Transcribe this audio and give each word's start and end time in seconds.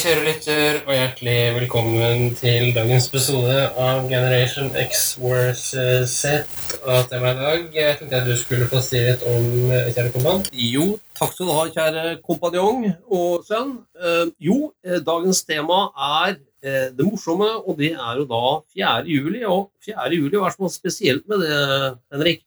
Kjære 0.00 0.22
lytter, 0.24 0.78
og 0.86 0.94
hjertelig 0.96 1.40
velkommen 1.58 2.30
til 2.38 2.70
dagens 2.72 3.10
episode 3.10 3.56
av 3.76 4.06
Generation 4.08 4.70
X 4.80 5.02
Wars 5.20 5.66
Z. 6.08 6.46
Og 6.86 7.10
temaet 7.10 7.36
i 7.36 7.42
dag 7.42 7.76
jeg 7.76 7.98
tenkte 7.98 8.20
at 8.22 8.30
du 8.30 8.32
skulle 8.40 8.68
få 8.70 8.80
si 8.80 8.96
litt 9.04 9.20
om, 9.28 9.44
eh, 9.68 9.90
kjære 9.92 10.14
kompan. 10.14 10.46
Jo, 10.56 10.86
takk 11.20 11.34
skal 11.34 11.50
du 11.50 11.52
ha, 11.52 11.66
kjære 11.76 12.16
kompanjong 12.24 12.88
og 13.10 13.44
sønn. 13.44 13.76
Eh, 14.00 14.32
jo, 14.40 14.72
eh, 14.86 15.02
dagens 15.04 15.44
tema 15.44 15.90
er 15.92 16.38
eh, 16.64 16.88
det 16.96 17.04
morsomme, 17.04 17.50
og 17.68 17.76
det 17.76 17.92
er 17.92 18.22
jo 18.22 18.24
da 18.24 18.44
4. 18.72 19.04
juli. 19.04 19.44
Og 19.44 19.68
4. 19.84 20.16
juli, 20.16 20.38
hva 20.40 20.48
er 20.48 20.56
det 20.56 20.72
spesielt 20.80 21.28
med 21.28 21.44
det, 21.44 21.98
Henrik? 22.10 22.46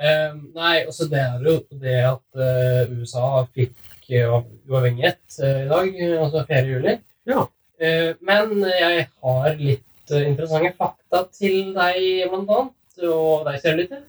Eh, 0.00 0.32
nei, 0.56 0.76
altså 0.88 1.04
det 1.12 1.20
er 1.20 1.42
jo 1.44 1.58
det 1.76 1.98
at 2.08 2.40
eh, 2.40 2.92
USA 2.96 3.44
fikk 3.52 3.76
eh, 4.16 4.34
uavhengighet 4.70 5.38
eh, 5.42 5.62
i 5.64 5.70
dag, 5.70 5.88
eh, 5.94 6.16
altså 6.20 6.44
4. 6.48 6.64
juli. 6.68 6.96
Ja. 7.30 7.46
Eh, 7.80 8.12
men 8.26 8.66
jeg 8.66 9.06
har 9.22 9.56
litt 9.58 9.86
interessante 10.10 10.72
fakta 10.78 11.24
til 11.36 11.72
deg, 11.76 12.28
blant 12.32 12.50
og 12.50 13.46
deg, 13.46 13.60
kjære 13.62 13.78
lytter. 13.82 14.02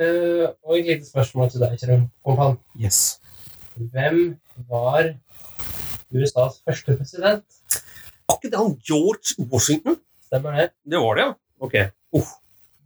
Eh, 0.00 0.46
og 0.64 0.78
et 0.78 0.86
lite 0.88 1.08
spørsmål 1.08 1.50
til 1.52 1.64
deg, 1.64 1.78
kjære 1.80 2.00
kompan. 2.26 2.58
Yes. 2.80 3.20
Hvem 3.76 4.36
var 4.68 5.14
USAs 6.10 6.60
første 6.66 6.96
president? 6.96 7.44
Han 8.30 8.76
George 8.88 9.36
Washington? 9.52 9.96
Stemmer 10.26 10.56
det? 10.56 10.70
Det 10.90 10.98
var 10.98 11.14
det, 11.14 11.24
ja. 11.24 11.32
Ok. 11.60 11.74
Uff. 12.16 12.36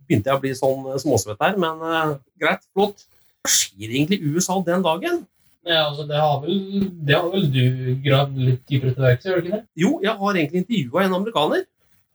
Begynte 0.04 0.30
jeg 0.30 0.36
å 0.36 0.42
bli 0.42 0.52
sånn 0.56 0.86
småsvett 1.00 1.40
her, 1.40 1.56
men 1.60 1.80
uh, 1.80 2.16
greit, 2.40 2.64
flott. 2.76 3.06
Hva 3.44 3.52
skjer 3.52 3.88
egentlig 3.88 4.18
i 4.20 4.32
USA 4.34 4.58
den 4.66 4.84
dagen? 4.84 5.22
Ja, 5.64 5.86
altså 5.88 6.04
det 6.08 6.20
har 6.20 6.40
vel, 6.42 6.56
det 7.08 7.16
har 7.16 7.28
vel 7.32 7.46
du 7.52 7.94
gravd 8.04 8.40
litt 8.40 8.64
dypere 8.68 8.92
til 8.92 9.06
verks, 9.06 9.28
gjør 9.28 9.38
du 9.38 9.46
ikke 9.46 9.56
det? 9.56 9.66
Jo, 9.80 9.92
jeg 10.04 10.16
har 10.20 10.38
egentlig 10.38 10.62
intervjua 10.62 11.04
en 11.04 11.16
amerikaner. 11.18 11.62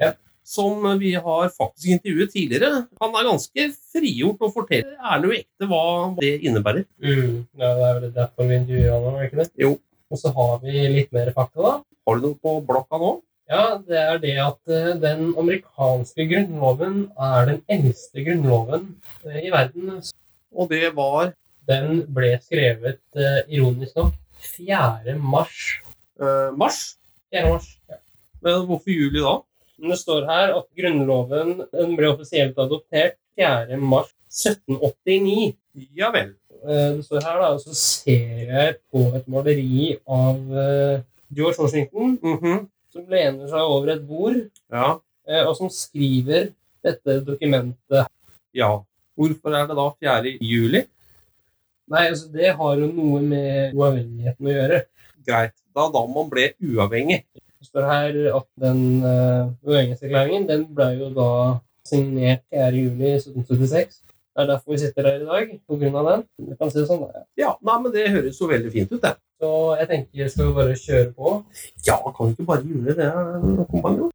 Ja. 0.01 0.11
Som 0.49 0.85
vi 1.01 1.13
har 1.17 1.51
faktisk 1.53 1.95
intervjuet 1.97 2.33
tidligere. 2.33 2.83
Han 3.01 3.17
er 3.17 3.27
ganske 3.27 3.65
frigjort 3.93 4.45
og 4.45 4.53
forteller 4.55 4.95
ærlig 5.13 5.29
og 5.29 5.37
ekte 5.39 5.69
hva 5.69 5.83
det 6.21 6.33
innebærer. 6.45 6.85
Mm, 7.01 7.39
ja, 7.57 7.71
det 7.79 7.87
er 7.89 7.97
vel 7.99 8.13
derfor 8.17 8.49
vi 8.49 8.59
intervjuer 8.61 8.93
han, 8.95 9.09
er 9.15 9.19
det 9.19 9.31
ikke 9.31 9.41
det? 9.41 9.49
Jo. 9.65 9.73
Og 10.09 10.21
så 10.21 10.33
har 10.33 10.61
vi 10.63 10.85
litt 10.93 11.11
mer 11.13 11.33
fakta, 11.35 11.65
da. 11.65 11.73
Har 12.09 12.17
du 12.17 12.25
noe 12.25 12.39
på 12.41 12.55
blokka 12.65 13.01
nå? 13.01 13.11
Ja, 13.49 13.63
det 13.81 13.97
er 13.97 14.17
det 14.21 14.35
at 14.41 14.73
eh, 14.73 14.95
den 15.01 15.31
amerikanske 15.41 16.25
grunnloven 16.29 16.97
er 17.17 17.47
den 17.49 17.61
eldste 17.69 18.21
grunnloven 18.25 18.91
eh, 19.25 19.39
i 19.47 19.53
verden. 19.53 20.03
Og 20.53 20.69
det 20.69 20.91
var 20.97 21.31
Den 21.69 22.01
ble 22.13 22.31
skrevet, 22.41 22.99
eh, 23.15 23.41
ironisk 23.53 23.95
nok, 23.99 24.13
4. 24.57 25.15
mars. 25.19 25.59
eh, 26.19 26.49
mars. 26.57 26.97
4. 27.31 27.49
mars. 27.51 27.67
Ja. 27.89 27.95
Men 28.41 28.65
hvorfor 28.67 28.89
juli 28.91 29.21
da? 29.21 29.35
Men 29.79 29.91
det 29.93 29.99
står 30.01 30.25
her 30.27 30.53
at 30.57 30.65
grunnloven 30.75 31.51
den 31.71 31.95
ble 31.95 32.09
offisielt 32.11 32.57
adoptert 32.59 33.15
4. 33.37 33.77
mars 33.77 34.09
1789. 34.29 35.55
Ja 35.95 36.09
vel. 36.11 36.33
Eh, 36.63 36.97
Det 36.97 37.05
står 37.05 37.21
her, 37.23 37.37
da, 37.39 37.47
og 37.53 37.61
så 37.63 37.73
ser 37.75 38.49
jeg 38.49 38.75
på 38.91 39.05
et 39.15 39.27
maleri 39.31 39.95
av 40.07 40.35
eh, 40.63 41.01
George 41.31 41.59
Washington 41.61 42.17
Mhm. 42.23 42.67
som 42.91 43.05
lener 43.07 43.47
seg 43.47 43.61
over 43.61 43.89
et 43.93 44.07
bord, 44.07 44.39
Ja. 44.71 44.99
eh, 45.27 45.43
og 45.45 45.55
som 45.55 45.69
skriver 45.69 46.49
dette 46.83 47.19
dokumentet. 47.25 48.07
ja. 48.55 48.79
Hvorfor 49.17 49.51
er 49.53 49.67
det 49.67 49.75
da 49.75 49.89
4. 49.99 50.37
juli? 50.41 50.85
Nei, 51.89 52.05
altså 52.11 52.29
Det 52.33 52.51
har 52.59 52.81
jo 52.81 52.89
noe 52.93 53.21
med 53.25 53.77
uavhengigheten 53.77 54.49
å 54.49 54.53
gjøre. 54.53 54.81
Greit. 55.25 55.55
Da 55.75 55.87
da 55.93 56.03
man 56.09 56.29
ble 56.29 56.51
uavhengig. 56.61 57.23
Det 57.59 57.67
står 57.67 57.87
her 57.89 58.19
at 58.37 58.47
den 58.61 58.83
uh, 59.03 59.49
uavhengighetserklæringen 59.65 60.45
den 60.49 60.67
ble 60.75 60.91
jo 60.99 61.09
da 61.15 61.31
signert 61.89 62.45
4. 62.53 62.69
juli 62.77 63.15
1776. 63.17 64.03
Det 64.05 64.43
er 64.45 64.51
derfor 64.53 64.71
vi 64.71 64.77
sitter 64.79 65.07
her 65.09 65.17
i 65.19 65.25
dag, 65.25 65.49
av 65.99 66.05
den. 66.11 66.21
Du 66.37 66.53
kan 66.55 66.69
si 66.71 66.79
det 66.79 66.85
sånn. 66.87 67.01
da. 67.09 67.25
Ja, 67.39 67.55
nei, 67.65 67.79
men 67.81 67.91
Det 67.91 68.05
høres 68.13 68.39
jo 68.39 68.47
veldig 68.47 68.71
fint 68.71 68.93
ut, 68.93 69.01
det. 69.01 69.15
Så 69.41 69.49
jeg 69.79 69.89
tenker, 69.89 70.29
skal 70.29 70.47
vi 70.47 70.55
bare 70.55 70.77
kjøre 70.79 71.11
på? 71.17 71.33
Ja, 71.87 71.97
kan 72.05 72.29
vi 72.29 72.37
ikke 72.37 72.47
bare 72.47 72.63
gjøre 72.69 72.95
det, 73.01 73.09
kompanjong? 73.73 74.13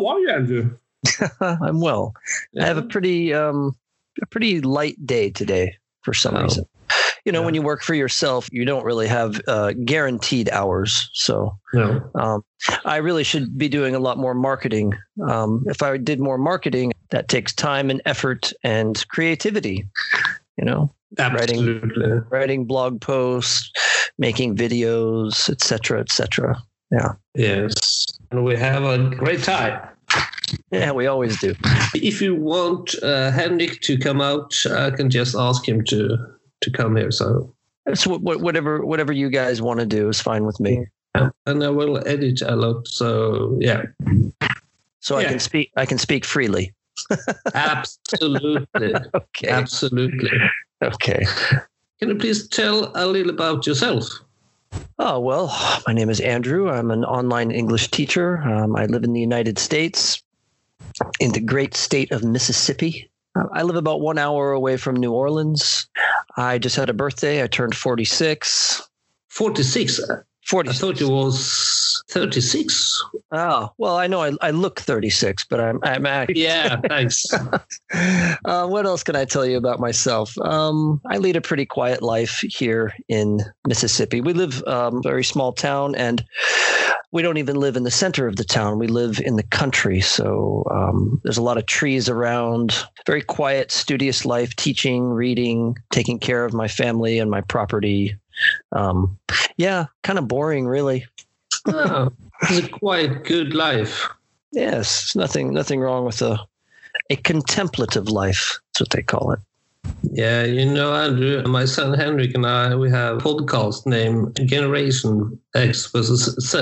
How 0.00 0.06
are 0.06 0.18
you, 0.20 0.30
Andrew? 0.30 0.70
I'm 1.40 1.80
well. 1.80 2.14
I 2.58 2.64
have 2.64 2.78
a 2.78 2.82
pretty 2.82 3.34
um 3.34 3.76
a 4.22 4.26
pretty 4.26 4.60
light 4.62 4.96
day 5.06 5.30
today 5.30 5.76
for 6.02 6.14
some 6.14 6.36
Oh. 6.36 6.42
reason. 6.42 6.64
You 7.26 7.32
know, 7.32 7.40
Yeah. 7.40 7.44
when 7.44 7.54
you 7.54 7.60
work 7.62 7.82
for 7.82 7.92
yourself, 7.94 8.48
you 8.50 8.64
don't 8.64 8.82
really 8.84 9.06
have 9.06 9.40
uh, 9.46 9.72
guaranteed 9.84 10.48
hours. 10.50 11.10
So 11.12 11.54
No. 11.74 12.10
um, 12.14 12.42
I 12.86 12.96
really 12.96 13.24
should 13.24 13.58
be 13.58 13.68
doing 13.68 13.94
a 13.94 13.98
lot 13.98 14.16
more 14.16 14.34
marketing. 14.34 14.94
Um, 15.28 15.62
if 15.66 15.82
I 15.82 15.98
did 15.98 16.18
more 16.18 16.38
marketing, 16.38 16.92
that 17.10 17.28
takes 17.28 17.52
time 17.54 17.90
and 17.90 18.00
effort 18.06 18.52
and 18.64 19.06
creativity. 19.08 19.86
You 20.56 20.64
know, 20.64 20.94
Absolutely. 21.18 22.20
writing 22.30 22.64
blog 22.64 23.02
posts, 23.02 23.70
making 24.18 24.56
videos, 24.56 25.50
etc., 25.50 26.00
etc. 26.00 26.56
Yeah. 26.90 27.12
Yes. 27.34 27.74
And 28.30 28.44
we 28.44 28.56
have 28.56 28.82
a 28.84 28.98
great 29.14 29.42
time. 29.42 29.78
Yeah, 30.70 30.92
we 30.92 31.06
always 31.06 31.38
do. 31.40 31.54
If 31.94 32.22
you 32.22 32.34
want 32.34 32.94
uh, 33.02 33.30
Henrik 33.30 33.80
to 33.82 33.98
come 33.98 34.20
out, 34.20 34.54
I 34.70 34.90
can 34.90 35.10
just 35.10 35.34
ask 35.36 35.66
him 35.68 35.84
to 35.86 36.16
to 36.62 36.70
come 36.70 36.96
here. 36.96 37.10
So, 37.10 37.52
So 37.94 38.18
wh- 38.18 38.20
wh- 38.22 38.40
whatever 38.42 38.84
whatever 38.84 39.12
you 39.12 39.30
guys 39.30 39.60
want 39.62 39.80
to 39.80 39.86
do 39.86 40.08
is 40.08 40.20
fine 40.20 40.44
with 40.44 40.60
me. 40.60 40.86
and 41.46 41.64
I 41.64 41.68
will 41.70 41.98
edit 42.06 42.40
a 42.42 42.54
lot. 42.56 42.86
So, 42.86 43.56
yeah, 43.60 43.82
So 45.00 45.16
I 45.16 45.24
can 45.24 45.38
speak 45.40 45.70
I 45.76 45.86
can 45.86 45.98
speak 45.98 46.24
freely. 46.24 46.72
absolutely, 47.54 48.94
Okay. 49.14 49.48
absolutely. 49.48 50.30
Okay. 50.82 51.24
Can 51.98 52.08
you 52.10 52.14
please 52.16 52.48
tell 52.48 52.92
a 52.94 53.06
little 53.06 53.30
about 53.30 53.66
yourself? 53.66 54.04
Oh, 54.98 55.18
well, 55.18 55.48
my 55.86 55.92
name 55.92 56.08
is 56.10 56.20
Andrew. 56.20 56.70
I'm 56.70 56.90
an 56.90 57.04
online 57.04 57.50
English 57.50 57.90
teacher. 57.90 58.38
Um, 58.42 58.76
I 58.76 58.86
live 58.86 59.02
in 59.04 59.12
the 59.12 59.20
United 59.20 59.58
States, 59.58 60.22
in 61.18 61.32
the 61.32 61.40
great 61.40 61.74
state 61.74 62.12
of 62.12 62.24
Mississippi. 62.24 63.10
Uh, 63.36 63.44
I 63.52 63.62
live 63.62 63.76
about 63.76 64.00
one 64.00 64.18
hour 64.18 64.52
away 64.52 64.76
from 64.76 64.96
New 64.96 65.12
Orleans. 65.12 65.88
I 66.36 66.58
just 66.58 66.76
had 66.76 66.90
a 66.90 66.94
birthday. 66.94 67.42
I 67.42 67.46
turned 67.46 67.74
46. 67.74 68.88
Forty-six. 69.28 70.00
I 70.10 70.16
46. 70.46 70.80
thought 70.80 71.00
you 71.00 71.08
was 71.08 71.44
thirty-six. 72.10 73.02
Oh, 73.32 73.72
well, 73.78 73.96
I 73.96 74.08
know 74.08 74.22
I, 74.22 74.32
I 74.40 74.50
look 74.50 74.80
36, 74.80 75.44
but 75.44 75.60
I'm, 75.60 75.78
I'm 75.84 76.04
actually. 76.04 76.42
Yeah, 76.42 76.80
thanks. 76.88 77.26
uh, 78.44 78.66
what 78.66 78.86
else 78.86 79.04
can 79.04 79.14
I 79.14 79.24
tell 79.24 79.46
you 79.46 79.56
about 79.56 79.78
myself? 79.78 80.36
Um, 80.38 81.00
I 81.06 81.18
lead 81.18 81.36
a 81.36 81.40
pretty 81.40 81.64
quiet 81.64 82.02
life 82.02 82.40
here 82.40 82.92
in 83.08 83.40
Mississippi. 83.68 84.20
We 84.20 84.32
live 84.32 84.64
um, 84.64 84.96
a 84.96 85.02
very 85.02 85.22
small 85.22 85.52
town, 85.52 85.94
and 85.94 86.24
we 87.12 87.22
don't 87.22 87.36
even 87.36 87.56
live 87.56 87.76
in 87.76 87.84
the 87.84 87.90
center 87.90 88.26
of 88.26 88.34
the 88.34 88.44
town. 88.44 88.80
We 88.80 88.88
live 88.88 89.20
in 89.20 89.36
the 89.36 89.44
country, 89.44 90.00
so 90.00 90.64
um, 90.70 91.20
there's 91.22 91.38
a 91.38 91.42
lot 91.42 91.58
of 91.58 91.66
trees 91.66 92.08
around. 92.08 92.84
Very 93.06 93.22
quiet, 93.22 93.70
studious 93.70 94.24
life, 94.24 94.56
teaching, 94.56 95.10
reading, 95.10 95.76
taking 95.92 96.18
care 96.18 96.44
of 96.44 96.52
my 96.52 96.66
family 96.66 97.20
and 97.20 97.30
my 97.30 97.42
property. 97.42 98.16
Um, 98.72 99.18
yeah, 99.56 99.86
kind 100.02 100.18
of 100.18 100.26
boring, 100.26 100.66
really. 100.66 101.06
Oh, 101.66 102.10
it's 102.42 102.66
a 102.66 102.68
quite 102.68 103.24
good 103.24 103.54
life. 103.54 104.08
Yes, 104.52 105.14
nothing, 105.14 105.52
nothing 105.54 105.80
wrong 105.80 106.04
with 106.04 106.22
a 106.22 106.38
a 107.10 107.16
contemplative 107.16 108.08
life. 108.08 108.60
That's 108.68 108.80
what 108.80 108.90
they 108.90 109.02
call 109.02 109.32
it. 109.32 109.40
Yeah, 110.12 110.44
you 110.44 110.64
know, 110.66 110.94
Andrew, 110.94 111.42
my 111.44 111.64
son 111.64 111.94
Henrik 111.94 112.34
and 112.34 112.46
I, 112.46 112.74
we 112.76 112.90
have 112.90 113.16
a 113.16 113.20
podcast 113.20 113.86
named 113.86 114.38
Generation 114.46 115.38
X 115.54 115.90
versus 115.90 116.36
Z. 116.40 116.58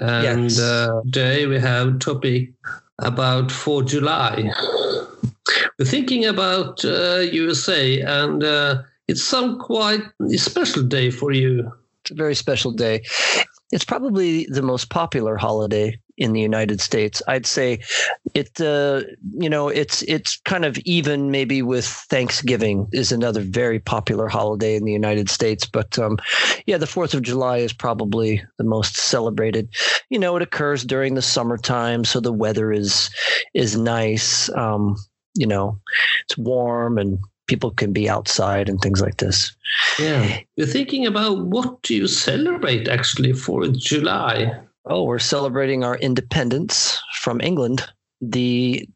And 0.00 0.50
Yes. 0.50 0.60
uh, 0.60 1.00
today 1.04 1.46
we 1.46 1.58
have 1.58 1.88
a 1.88 1.98
topic 1.98 2.52
about 2.98 3.50
4 3.50 3.82
July. 3.82 4.50
We're 5.78 5.84
thinking 5.84 6.24
about 6.24 6.84
uh, 6.84 7.20
USA, 7.32 8.00
and 8.00 8.44
uh, 8.44 8.82
it's 9.08 9.22
some 9.22 9.58
quite 9.58 10.02
special 10.36 10.82
day 10.82 11.10
for 11.10 11.32
you. 11.32 11.70
It's 12.02 12.10
a 12.10 12.14
very 12.14 12.34
special 12.34 12.72
day. 12.72 13.02
It's 13.72 13.84
probably 13.84 14.46
the 14.50 14.62
most 14.62 14.90
popular 14.90 15.36
holiday 15.36 15.98
in 16.18 16.32
the 16.32 16.40
United 16.40 16.80
States. 16.80 17.22
I'd 17.26 17.46
say 17.46 17.80
it. 18.34 18.60
Uh, 18.60 19.02
you 19.32 19.48
know, 19.48 19.68
it's 19.68 20.02
it's 20.02 20.38
kind 20.44 20.64
of 20.64 20.76
even 20.84 21.30
maybe 21.30 21.62
with 21.62 21.86
Thanksgiving 21.86 22.86
is 22.92 23.12
another 23.12 23.40
very 23.40 23.78
popular 23.80 24.28
holiday 24.28 24.76
in 24.76 24.84
the 24.84 24.92
United 24.92 25.30
States. 25.30 25.66
But 25.66 25.98
um, 25.98 26.18
yeah, 26.66 26.78
the 26.78 26.86
Fourth 26.86 27.14
of 27.14 27.22
July 27.22 27.58
is 27.58 27.72
probably 27.72 28.42
the 28.58 28.64
most 28.64 28.96
celebrated. 28.96 29.68
You 30.10 30.18
know, 30.18 30.36
it 30.36 30.42
occurs 30.42 30.84
during 30.84 31.14
the 31.14 31.22
summertime, 31.22 32.04
so 32.04 32.20
the 32.20 32.32
weather 32.32 32.72
is 32.72 33.10
is 33.54 33.76
nice. 33.76 34.50
Um, 34.50 34.96
you 35.34 35.46
know, 35.46 35.80
it's 36.24 36.36
warm 36.36 36.98
and 36.98 37.18
people 37.46 37.70
can 37.70 37.92
be 37.92 38.08
outside 38.08 38.68
and 38.68 38.80
things 38.80 39.00
like 39.00 39.18
this. 39.18 39.54
Yeah. 39.98 40.38
We're 40.56 40.66
thinking 40.66 41.06
about 41.06 41.46
what 41.46 41.82
do 41.82 41.94
you 41.94 42.06
celebrate 42.06 42.88
actually 42.88 43.32
for 43.32 43.66
July? 43.68 44.60
Oh, 44.84 45.04
we're 45.04 45.18
celebrating 45.18 45.84
our 45.84 45.96
independence 45.96 47.00
from 47.20 47.40
England. 47.40 47.84
The 48.20 48.88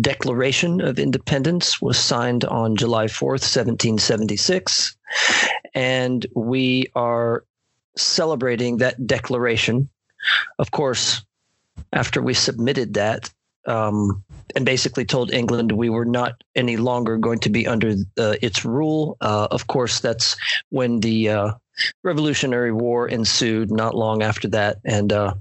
Declaration 0.00 0.80
of 0.80 0.98
Independence 0.98 1.80
was 1.80 1.98
signed 1.98 2.44
on 2.44 2.76
July 2.76 3.06
4th, 3.06 3.42
1776. 3.42 4.96
And 5.74 6.26
we 6.34 6.86
are 6.94 7.44
celebrating 7.96 8.78
that 8.78 9.06
declaration. 9.06 9.88
Of 10.58 10.70
course, 10.70 11.22
after 11.92 12.20
we 12.20 12.34
submitted 12.34 12.94
that, 12.94 13.30
um, 13.66 14.22
and 14.56 14.64
basically 14.64 15.04
told 15.04 15.32
England 15.32 15.72
we 15.72 15.90
were 15.90 16.04
not 16.04 16.42
any 16.54 16.76
longer 16.76 17.16
going 17.16 17.38
to 17.40 17.50
be 17.50 17.66
under 17.66 17.94
uh, 18.18 18.36
its 18.42 18.64
rule. 18.64 19.16
Uh, 19.20 19.48
of 19.50 19.66
course, 19.66 20.00
that's 20.00 20.36
when 20.70 21.00
the 21.00 21.28
uh, 21.28 21.52
Revolutionary 22.02 22.72
War 22.72 23.08
ensued 23.08 23.70
not 23.70 23.94
long 23.94 24.22
after 24.22 24.48
that. 24.48 24.78
And 24.84 25.12
uh, 25.12 25.34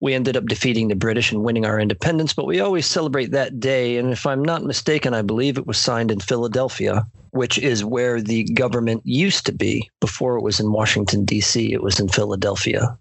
we 0.00 0.14
ended 0.14 0.36
up 0.36 0.46
defeating 0.46 0.88
the 0.88 0.94
British 0.94 1.32
and 1.32 1.42
winning 1.42 1.64
our 1.64 1.80
independence. 1.80 2.32
But 2.32 2.46
we 2.46 2.60
always 2.60 2.86
celebrate 2.86 3.30
that 3.32 3.60
day. 3.60 3.96
And 3.96 4.12
if 4.12 4.26
I'm 4.26 4.42
not 4.42 4.64
mistaken, 4.64 5.14
I 5.14 5.22
believe 5.22 5.58
it 5.58 5.66
was 5.66 5.78
signed 5.78 6.10
in 6.10 6.20
Philadelphia, 6.20 7.06
which 7.30 7.58
is 7.58 7.84
where 7.84 8.20
the 8.20 8.44
government 8.44 9.02
used 9.04 9.46
to 9.46 9.52
be 9.52 9.90
before 10.00 10.36
it 10.36 10.42
was 10.42 10.60
in 10.60 10.72
Washington, 10.72 11.24
D.C., 11.24 11.72
it 11.72 11.82
was 11.82 12.00
in 12.00 12.08
Philadelphia 12.08 12.98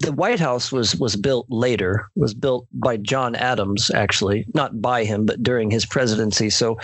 the 0.00 0.12
White 0.12 0.40
House 0.40 0.72
was 0.72 0.96
was 0.96 1.14
built 1.16 1.46
later. 1.50 2.08
Was 2.16 2.34
built 2.34 2.66
by 2.72 2.96
John 2.96 3.34
Adams, 3.34 3.90
actually, 3.94 4.46
not 4.54 4.80
by 4.80 5.04
him, 5.04 5.26
but 5.26 5.42
during 5.42 5.70
his 5.70 5.86
presidency. 5.86 6.50
So, 6.50 6.78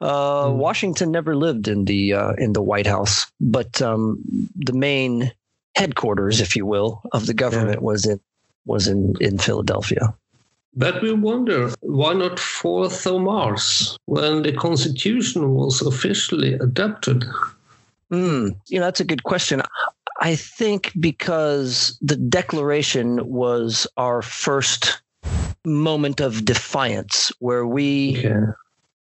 uh, 0.00 0.46
Mm. 0.46 0.56
Washington 0.56 1.10
never 1.10 1.36
lived 1.36 1.68
in 1.68 1.84
the 1.84 2.14
uh, 2.14 2.32
in 2.38 2.52
the 2.54 2.62
White 2.62 2.86
House, 2.86 3.26
but 3.40 3.80
um, 3.82 4.18
the 4.56 4.72
main 4.72 5.30
headquarters, 5.76 6.40
if 6.40 6.56
you 6.56 6.66
will, 6.66 7.02
of 7.12 7.26
the 7.26 7.34
government 7.34 7.82
was 7.82 8.06
in 8.06 8.20
was 8.66 8.88
in 8.88 9.14
in 9.20 9.38
Philadelphia. 9.38 10.14
But 10.74 11.02
we 11.02 11.12
wonder 11.12 11.70
why 11.80 12.14
not 12.14 12.38
4th 12.38 13.04
of 13.06 13.20
March 13.20 13.98
when 14.06 14.42
the 14.42 14.52
Constitution 14.52 15.50
was 15.54 15.82
officially 15.82 16.54
adopted? 16.54 17.26
Mm, 18.10 18.56
you 18.68 18.78
know, 18.78 18.86
that's 18.86 19.00
a 19.00 19.04
good 19.04 19.24
question. 19.24 19.60
I 20.22 20.36
think 20.36 20.92
because 21.00 21.98
the 22.00 22.16
Declaration 22.16 23.26
was 23.28 23.86
our 23.96 24.22
first 24.22 25.02
moment 25.64 26.20
of 26.20 26.44
defiance, 26.44 27.32
where 27.40 27.66
we 27.66 28.18
Okay. 28.18 28.52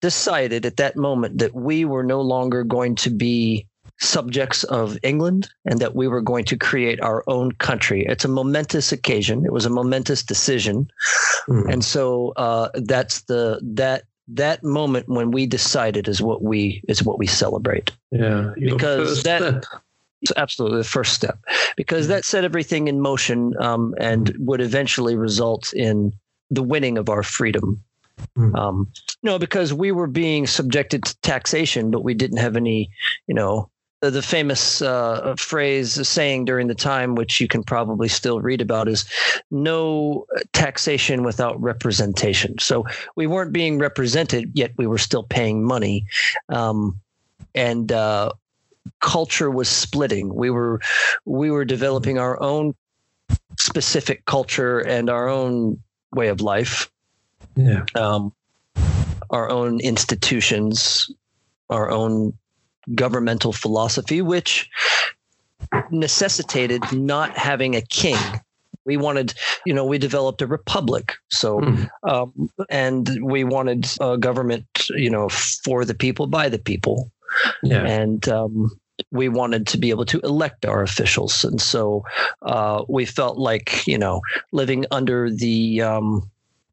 decided 0.01 0.65
at 0.65 0.77
that 0.77 0.95
moment 0.95 1.37
that 1.39 1.53
we 1.53 1.83
were 1.85 2.03
no 2.03 2.21
longer 2.21 2.63
going 2.63 2.95
to 2.95 3.09
be 3.09 3.65
subjects 4.01 4.63
of 4.65 4.97
England 5.03 5.49
and 5.65 5.79
that 5.81 5.93
we 5.93 6.07
were 6.07 6.21
going 6.21 6.45
to 6.45 6.55
create 6.55 7.01
our 7.01 7.21
own 7.27 7.51
country. 7.53 8.05
It's 8.07 8.23
a 8.23 8.29
momentous 8.29 8.93
occasion. 8.93 9.43
It 9.45 9.51
was 9.51 9.65
a 9.65 9.69
momentous 9.69 10.23
decision, 10.23 10.89
Mm. 11.49 11.73
and 11.73 11.83
so 11.83 12.31
uh, 12.37 12.69
that's 12.75 13.21
the 13.23 13.59
that 13.61 14.03
that 14.29 14.63
moment 14.63 15.09
when 15.09 15.31
we 15.31 15.45
decided 15.47 16.07
is 16.07 16.21
what 16.21 16.41
we 16.41 16.81
is 16.87 17.03
what 17.03 17.17
we 17.19 17.27
celebrate. 17.27 17.91
Yeah, 18.11 18.53
Because 18.55 19.23
that- 19.23 19.41
step. 19.41 19.65
It's 20.21 20.33
absolutely 20.35 20.79
the 20.79 20.83
first 20.83 21.13
step 21.13 21.39
because 21.77 22.07
that 22.07 22.25
set 22.25 22.43
everything 22.43 22.87
in 22.87 22.99
motion 22.99 23.53
um, 23.59 23.95
and 23.99 24.35
would 24.39 24.61
eventually 24.61 25.15
result 25.15 25.73
in 25.73 26.13
the 26.51 26.63
winning 26.63 26.97
of 26.97 27.09
our 27.09 27.23
freedom. 27.23 27.81
Mm. 28.37 28.55
Um, 28.55 28.91
no, 29.23 29.39
because 29.39 29.73
we 29.73 29.91
were 29.91 30.07
being 30.07 30.45
subjected 30.45 31.05
to 31.05 31.17
taxation, 31.21 31.91
but 31.91 32.03
we 32.03 32.13
didn't 32.13 32.37
have 32.37 32.57
any, 32.57 32.89
you 33.27 33.35
know, 33.35 33.69
the, 34.01 34.11
the 34.11 34.21
famous 34.21 34.81
uh, 34.81 35.35
phrase 35.37 36.07
saying 36.07 36.45
during 36.45 36.67
the 36.67 36.75
time, 36.75 37.15
which 37.15 37.39
you 37.39 37.47
can 37.47 37.63
probably 37.63 38.07
still 38.07 38.41
read 38.41 38.61
about, 38.61 38.87
is 38.87 39.05
no 39.51 40.25
taxation 40.53 41.23
without 41.23 41.61
representation. 41.61 42.57
So 42.59 42.85
we 43.15 43.27
weren't 43.27 43.53
being 43.53 43.77
represented, 43.77 44.51
yet 44.53 44.71
we 44.77 44.87
were 44.87 44.97
still 44.97 45.23
paying 45.23 45.63
money. 45.63 46.05
Um, 46.49 46.99
and 47.55 47.91
uh, 47.91 48.31
culture 49.01 49.49
was 49.49 49.69
splitting. 49.69 50.33
We 50.33 50.49
were 50.49 50.79
we 51.25 51.51
were 51.51 51.65
developing 51.65 52.17
our 52.17 52.41
own 52.41 52.73
specific 53.57 54.25
culture 54.25 54.79
and 54.79 55.09
our 55.09 55.27
own 55.27 55.81
way 56.13 56.29
of 56.29 56.41
life, 56.41 56.89
Yeah. 57.55 57.85
um, 57.95 58.33
our 59.29 59.49
own 59.49 59.79
institutions, 59.79 61.09
our 61.69 61.89
own 61.91 62.33
governmental 62.95 63.53
philosophy, 63.53 64.21
which 64.21 64.69
necessitated 65.91 66.81
not 66.91 67.37
having 67.37 67.75
a 67.75 67.81
king. 67.81 68.17
We 68.85 68.97
wanted, 68.97 69.33
you 69.65 69.73
know, 69.73 69.85
we 69.85 69.97
developed 69.99 70.41
a 70.41 70.47
republic. 70.47 71.13
So, 71.29 71.59
Mm. 71.59 71.89
um, 72.03 72.49
and 72.69 73.19
we 73.21 73.43
wanted 73.43 73.87
a 74.01 74.17
government, 74.17 74.65
you 74.95 75.09
know, 75.09 75.29
for 75.29 75.85
the 75.85 75.93
people, 75.93 76.25
by 76.25 76.49
the 76.49 76.57
people 76.57 77.11
Yeah. 77.63 77.83
and 77.83 78.27
um, 78.29 78.71
we 79.11 79.29
wanted 79.29 79.67
to 79.67 79.77
be 79.77 79.89
able 79.89 80.05
to 80.05 80.19
elect 80.19 80.65
our 80.65 80.81
officials, 80.81 81.43
and 81.43 81.61
so 81.61 82.03
uh, 82.41 82.83
we 82.87 83.05
felt 83.05 83.37
like 83.37 83.85
you 83.87 83.97
know 83.97 84.21
living 84.51 84.85
under 84.91 85.29
the 85.29 85.81
um, 85.81 86.29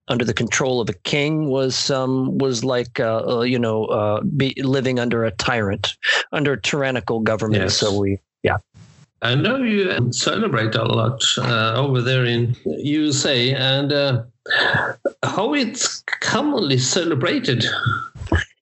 under 0.09 0.25
the 0.25 0.35
control 0.35 0.81
of 0.81 0.89
a 0.89 0.93
king 0.93 1.49
was 1.49 1.91
um, 1.91 2.39
was 2.39 2.65
like 2.65 3.01
uh, 3.01 3.23
uh, 3.27 3.43
you 3.43 3.59
know 3.59 3.87
uh, 3.87 4.21
be 4.23 4.55
living 4.63 4.99
under 4.99 5.25
a 5.25 5.31
tyrant, 5.33 5.97
under 6.33 6.53
a 6.53 6.61
tyrannical 6.61 7.21
government. 7.21 7.65
Yes. 7.65 7.77
So 7.77 7.99
we 7.99 8.19
yeah. 8.43 8.59
I 9.23 9.35
know 9.35 9.57
you 9.57 10.13
celebrate 10.13 10.75
a 10.75 10.85
lot 10.85 11.23
uh, 11.39 11.73
over 11.75 12.03
there 12.03 12.25
in 12.25 12.55
USA, 12.65 13.55
and 13.55 13.93
uh, 13.93 14.23
how 15.23 15.55
it's 15.55 16.03
commonly 16.21 16.79
celebrated. 16.79 17.65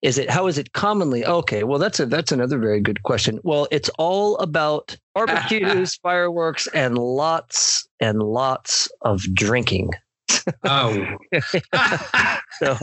Is 0.04 0.18
it 0.18 0.28
how 0.30 0.46
is 0.46 0.58
it 0.58 0.72
commonly 0.74 1.24
okay 1.24 1.64
well 1.64 1.78
that's 1.78 1.98
a 1.98 2.06
that's 2.06 2.30
another 2.30 2.58
very 2.58 2.80
good 2.80 3.02
question. 3.02 3.40
Well 3.42 3.66
it's 3.72 3.88
all 3.98 4.36
about 4.38 4.96
barbecues 5.14 5.94
fireworks 6.02 6.68
and 6.74 6.96
lots 6.98 7.88
and 8.00 8.22
lots 8.22 8.88
of 9.02 9.22
drinking. 9.34 9.90
Oh, 10.64 10.92
so 12.58 12.76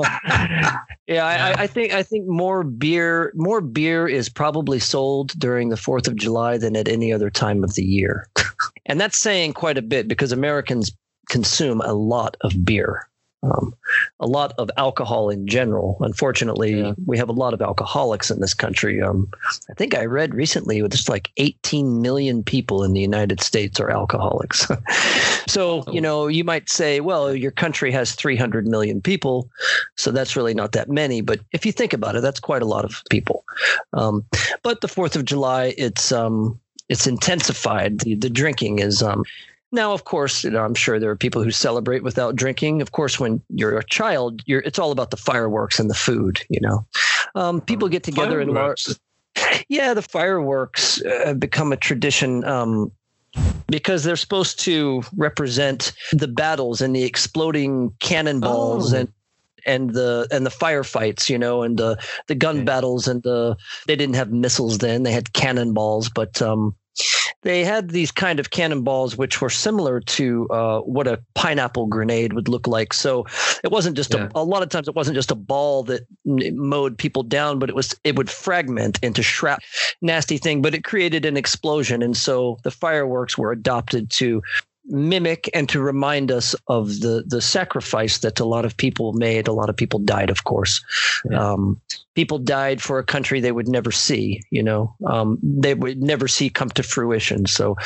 yeah, 1.07 1.25
I, 1.25 1.51
I- 1.51 1.61
I 1.63 1.67
think 1.67 1.93
I 1.93 2.03
think 2.03 2.27
more 2.27 2.63
beer 2.63 3.31
more 3.35 3.61
beer 3.61 4.07
is 4.07 4.29
probably 4.29 4.79
sold 4.79 5.37
during 5.39 5.69
the 5.69 5.77
Fourth 5.77 6.07
of 6.07 6.15
July 6.15 6.57
than 6.57 6.75
at 6.75 6.87
any 6.87 7.11
other 7.13 7.29
time 7.29 7.63
of 7.63 7.75
the 7.75 7.83
year, 7.83 8.27
and 8.85 8.99
that's 8.99 9.19
saying 9.19 9.53
quite 9.53 9.77
a 9.77 9.81
bit 9.81 10.07
because 10.07 10.31
Americans 10.31 10.91
consume 11.29 11.81
a 11.81 11.93
lot 11.93 12.35
of 12.41 12.63
beer, 12.65 13.07
um, 13.43 13.75
a 14.19 14.27
lot 14.27 14.53
of 14.57 14.69
alcohol 14.77 15.29
in 15.29 15.48
general. 15.48 15.98
Unfortunately, 16.01 16.79
Yeah. 16.79 16.93
we 17.05 17.17
have 17.17 17.29
a 17.29 17.33
lot 17.33 17.53
of 17.53 17.62
alcoholics 17.62 18.29
in 18.29 18.39
this 18.39 18.53
country. 18.53 19.01
Um, 19.01 19.29
I 19.69 19.74
think 19.74 19.95
I 19.95 20.05
read 20.05 20.36
recently 20.36 20.79
it's 20.79 21.10
like 21.10 21.31
18 21.38 22.01
million 22.01 22.43
people 22.43 22.83
in 22.83 22.93
the 22.93 23.01
United 23.01 23.41
States 23.41 23.79
are 23.79 23.89
alcoholics. 23.89 24.67
so 25.48 25.83
you 25.91 26.01
know 26.01 26.27
you 26.27 26.43
might 26.43 26.69
say, 26.69 27.00
well, 27.00 27.36
your 27.36 27.51
country 27.51 27.91
has 27.91 28.13
300 28.13 28.67
million 28.67 29.01
people. 29.01 29.50
So 29.95 30.12
that's 30.12 30.36
really 30.36 30.53
not 30.53 30.74
that 30.74 30.89
many. 30.89 31.21
But 31.21 31.39
if 31.51 31.65
you 31.65 31.71
think 31.71 31.93
about 31.93 32.15
it, 32.15 32.21
that's 32.21 32.39
quite 32.39 32.62
a 32.62 32.65
lot 32.65 32.86
of 32.86 33.01
people. 33.10 33.43
Um, 33.93 34.24
but 34.62 34.81
the 34.81 34.88
Fourth 34.88 35.15
of 35.15 35.25
July, 35.25 35.74
it's 35.77 36.12
um, 36.12 36.60
it's 36.89 37.07
intensified. 37.07 38.01
The, 38.01 38.15
the 38.15 38.29
drinking 38.29 38.79
is 38.79 39.01
um, 39.01 39.24
now, 39.71 39.93
of 39.93 40.03
course, 40.03 40.43
you 40.43 40.49
know, 40.49 40.63
I'm 40.63 40.73
sure 40.75 40.99
there 40.99 41.09
are 41.09 41.15
people 41.15 41.43
who 41.43 41.51
celebrate 41.51 42.03
without 42.03 42.35
drinking. 42.35 42.81
Of 42.81 42.91
course, 42.91 43.19
when 43.19 43.41
you're 43.49 43.77
a 43.77 43.85
child, 43.85 44.41
you're 44.45 44.61
it's 44.61 44.79
all 44.79 44.91
about 44.91 45.11
the 45.11 45.17
fireworks 45.17 45.79
and 45.79 45.89
the 45.89 45.95
food. 45.95 46.41
You 46.49 46.59
know, 46.61 46.85
um, 47.35 47.61
people 47.61 47.87
get 47.87 48.03
together. 48.03 48.43
Fireworks. 48.45 48.99
Yeah, 49.69 49.93
the 49.93 50.01
fireworks 50.01 51.01
uh, 51.01 51.27
have 51.27 51.39
become 51.39 51.71
a 51.71 51.77
tradition. 51.77 52.43
Um, 52.43 52.91
because 53.67 54.03
they're 54.03 54.17
supposed 54.17 54.59
to 54.59 55.01
represent 55.15 55.93
the 56.11 56.27
battles 56.27 56.81
and 56.81 56.93
the 56.93 57.03
exploding 57.03 57.93
cannonballs 58.01 58.93
Oh. 58.93 58.97
and 58.97 59.13
and 59.65 59.91
the 59.91 60.27
and 60.31 60.45
the 60.45 60.49
firefights, 60.49 61.29
you 61.29 61.37
know, 61.37 61.63
and 61.63 61.77
the 61.77 61.97
the 62.27 62.35
gun 62.35 62.57
Okay. 62.57 62.65
battles 62.65 63.07
and 63.07 63.23
the 63.23 63.55
they 63.87 63.95
didn't 63.95 64.15
have 64.15 64.31
missiles 64.31 64.79
then; 64.79 65.03
they 65.03 65.13
had 65.13 65.31
cannonballs, 65.33 66.09
but 66.09 66.41
um, 66.41 66.75
they 67.43 67.63
had 67.63 67.89
these 67.89 68.12
kind 68.12 68.39
of 68.39 68.51
cannonballs 68.51 69.17
which 69.17 69.41
were 69.41 69.50
similar 69.50 70.00
to 70.00 70.48
uh, 70.50 70.79
what 70.81 71.07
a 71.07 71.19
pineapple 71.33 71.88
grenade 71.88 72.33
would 72.33 72.48
look 72.48 72.67
like. 72.67 72.93
So 72.93 73.25
it 73.63 73.71
wasn't 73.71 73.95
just 73.95 74.13
Yeah. 74.13 74.29
a, 74.36 74.41
a 74.41 74.43
lot 74.43 74.62
of 74.63 74.69
times 74.69 74.88
it 74.88 74.95
wasn't 74.95 75.15
just 75.15 75.31
a 75.31 75.36
ball 75.36 75.83
that 75.83 76.05
mowed 76.25 76.98
people 76.98 77.24
down, 77.24 77.60
but 77.60 77.69
it 77.69 77.75
was 77.75 77.95
it 78.03 78.15
would 78.15 78.29
fragment 78.29 79.00
into 79.01 79.24
shrap 79.24 79.60
nasty 80.01 80.38
thing, 80.38 80.62
but 80.62 80.75
it 80.75 80.83
created 80.83 81.25
an 81.25 81.38
explosion, 81.38 82.01
and 82.01 82.15
so 82.15 82.57
the 82.63 82.71
fireworks 82.71 83.38
were 83.38 83.51
adopted 83.51 84.10
to 84.12 84.41
mimic 84.91 85.50
and 85.53 85.67
to 85.69 85.81
remind 85.81 86.31
us 86.31 86.55
of 86.67 87.00
the 87.00 87.24
the 87.25 87.41
sacrifice 87.41 88.19
that 88.19 88.39
a 88.39 88.45
lot 88.45 88.65
of 88.65 88.75
people 88.77 89.13
made. 89.13 89.48
A 89.48 89.53
lot 89.53 89.69
of 89.69 89.77
people 89.77 90.00
died, 90.00 90.29
of 90.29 90.43
course. 90.43 90.83
Yeah. 91.29 91.53
Um, 91.53 91.79
people 92.15 92.39
died 92.39 92.81
for 92.81 93.00
a 93.00 93.03
country 93.03 93.39
they 93.39 93.51
would 93.51 93.67
never 93.67 93.91
see. 93.91 94.41
You 94.51 94.63
know, 94.63 94.95
um, 95.05 95.39
they 95.41 95.74
would 95.74 96.01
never 96.01 96.27
see 96.27 96.50
come 96.50 96.69
to 96.71 96.83
fruition. 96.83 97.45
So, 97.45 97.77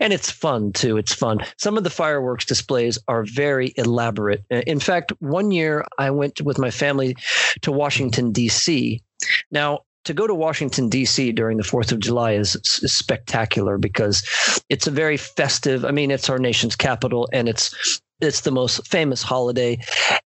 and 0.00 0.12
it's 0.12 0.30
fun 0.30 0.72
too. 0.72 0.96
It's 0.96 1.14
fun. 1.14 1.40
Some 1.58 1.76
of 1.76 1.84
the 1.84 1.90
fireworks 1.90 2.44
displays 2.44 2.98
are 3.08 3.24
very 3.24 3.74
elaborate. 3.76 4.44
Uh, 4.50 4.62
In 4.66 4.80
fact, 4.80 5.12
one 5.20 5.50
year 5.50 5.84
I 5.98 6.10
went 6.10 6.40
with 6.40 6.58
my 6.58 6.70
family 6.70 7.16
to 7.62 7.72
Washington 7.72 8.32
D.C. 8.32 9.02
Now. 9.50 9.80
To 10.06 10.14
go 10.14 10.26
to 10.28 10.34
Washington 10.34 10.88
D.C. 10.88 11.32
during 11.32 11.56
the 11.56 11.64
Fourth 11.64 11.90
of 11.90 11.98
July 11.98 12.32
is, 12.32 12.54
is 12.82 12.94
spectacular 12.94 13.76
because 13.76 14.22
it's 14.68 14.86
a 14.86 14.92
very 14.92 15.16
festive. 15.16 15.84
I 15.84 15.90
mean, 15.90 16.12
it's 16.12 16.30
our 16.30 16.38
nation's 16.38 16.76
capital, 16.76 17.28
and 17.32 17.48
it's 17.48 18.00
it's 18.20 18.42
the 18.42 18.52
most 18.52 18.86
famous 18.86 19.22
holiday, 19.22 19.80